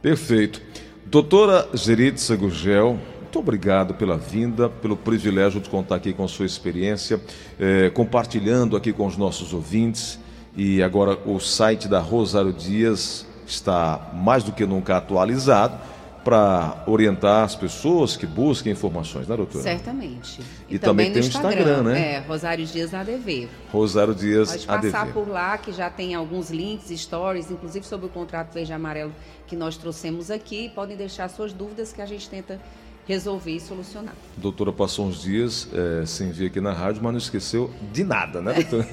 Perfeito. 0.01 0.63
Doutora 1.05 1.69
Geritza 1.75 2.37
Gurgel, 2.37 2.99
muito 3.21 3.39
obrigado 3.41 3.95
pela 3.95 4.17
vinda, 4.17 4.69
pelo 4.69 4.97
privilégio 4.97 5.61
de 5.61 5.69
contar 5.69 5.97
aqui 5.97 6.13
com 6.13 6.27
sua 6.29 6.47
experiência, 6.47 7.21
eh, 7.59 7.91
compartilhando 7.91 8.77
aqui 8.77 8.93
com 8.93 9.07
os 9.07 9.17
nossos 9.17 9.53
ouvintes 9.53 10.19
e 10.57 10.83
agora 10.83 11.19
o 11.27 11.39
site 11.39 11.87
da 11.87 12.01
Rosário 12.01 12.53
Dias 12.53 13.27
está 13.47 14.11
mais 14.15 14.43
do 14.43 14.53
que 14.53 14.65
nunca 14.65 14.97
atualizado 14.97 15.79
para 16.25 16.83
orientar 16.89 17.45
as 17.45 17.55
pessoas 17.55 18.17
que 18.17 18.27
busquem 18.27 18.73
informações, 18.73 19.29
né, 19.29 19.37
doutora? 19.37 19.63
Certamente. 19.63 20.41
E, 20.69 20.75
e 20.75 20.79
também, 20.79 21.07
também 21.07 21.13
tem 21.13 21.23
o 21.23 21.25
Instagram, 21.25 21.61
Instagram, 21.61 21.83
né? 21.85 22.15
É, 22.15 22.19
Rosário 22.19 22.67
Dias 22.67 22.93
ADV. 22.93 23.49
Rosário 23.71 24.13
Dias 24.13 24.51
Pode 24.51 24.67
passar 24.67 25.03
ADV. 25.03 25.13
por 25.13 25.29
lá, 25.29 25.57
que 25.57 25.71
já 25.71 25.89
tem 25.89 26.17
alguns 26.17 26.51
links, 26.51 26.89
stories, 27.01 27.49
inclusive 27.49 27.87
sobre 27.87 28.07
o 28.07 28.09
contrato 28.09 28.53
verde 28.53 28.73
e 28.73 28.75
amarelo 28.75 29.13
que 29.47 29.55
nós 29.55 29.77
trouxemos 29.77 30.29
aqui. 30.29 30.69
Podem 30.75 30.97
deixar 30.97 31.29
suas 31.29 31.53
dúvidas 31.53 31.93
que 31.93 32.03
a 32.03 32.07
gente 32.07 32.29
tenta 32.29 32.61
resolver 33.07 33.53
e 33.53 33.61
solucionar. 33.61 34.15
A 34.37 34.41
doutora 34.41 34.73
passou 34.73 35.07
uns 35.07 35.23
dias 35.23 35.69
é, 35.73 36.05
sem 36.05 36.31
vir 36.33 36.47
aqui 36.47 36.61
na 36.61 36.73
rádio, 36.73 37.01
mas 37.03 37.13
não 37.13 37.19
esqueceu 37.19 37.71
de 37.93 38.03
nada, 38.03 38.43
né, 38.43 38.55
doutora? 38.55 38.89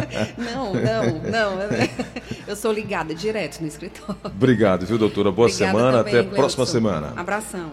não, 0.38 0.72
não, 0.74 1.30
não. 1.30 1.60
Eu 2.48 2.56
sou 2.56 2.72
ligada 2.72 3.14
direto 3.14 3.60
no 3.60 3.68
escritório. 3.68 4.16
Obrigado, 4.24 4.86
viu, 4.86 4.98
doutora? 4.98 5.30
Boa 5.30 5.48
Obrigada 5.48 5.72
semana. 5.72 5.98
Também, 5.98 6.20
Até 6.20 6.28
a 6.28 6.34
próxima 6.34 6.66
semana. 6.66 7.12
Abração. 7.16 7.68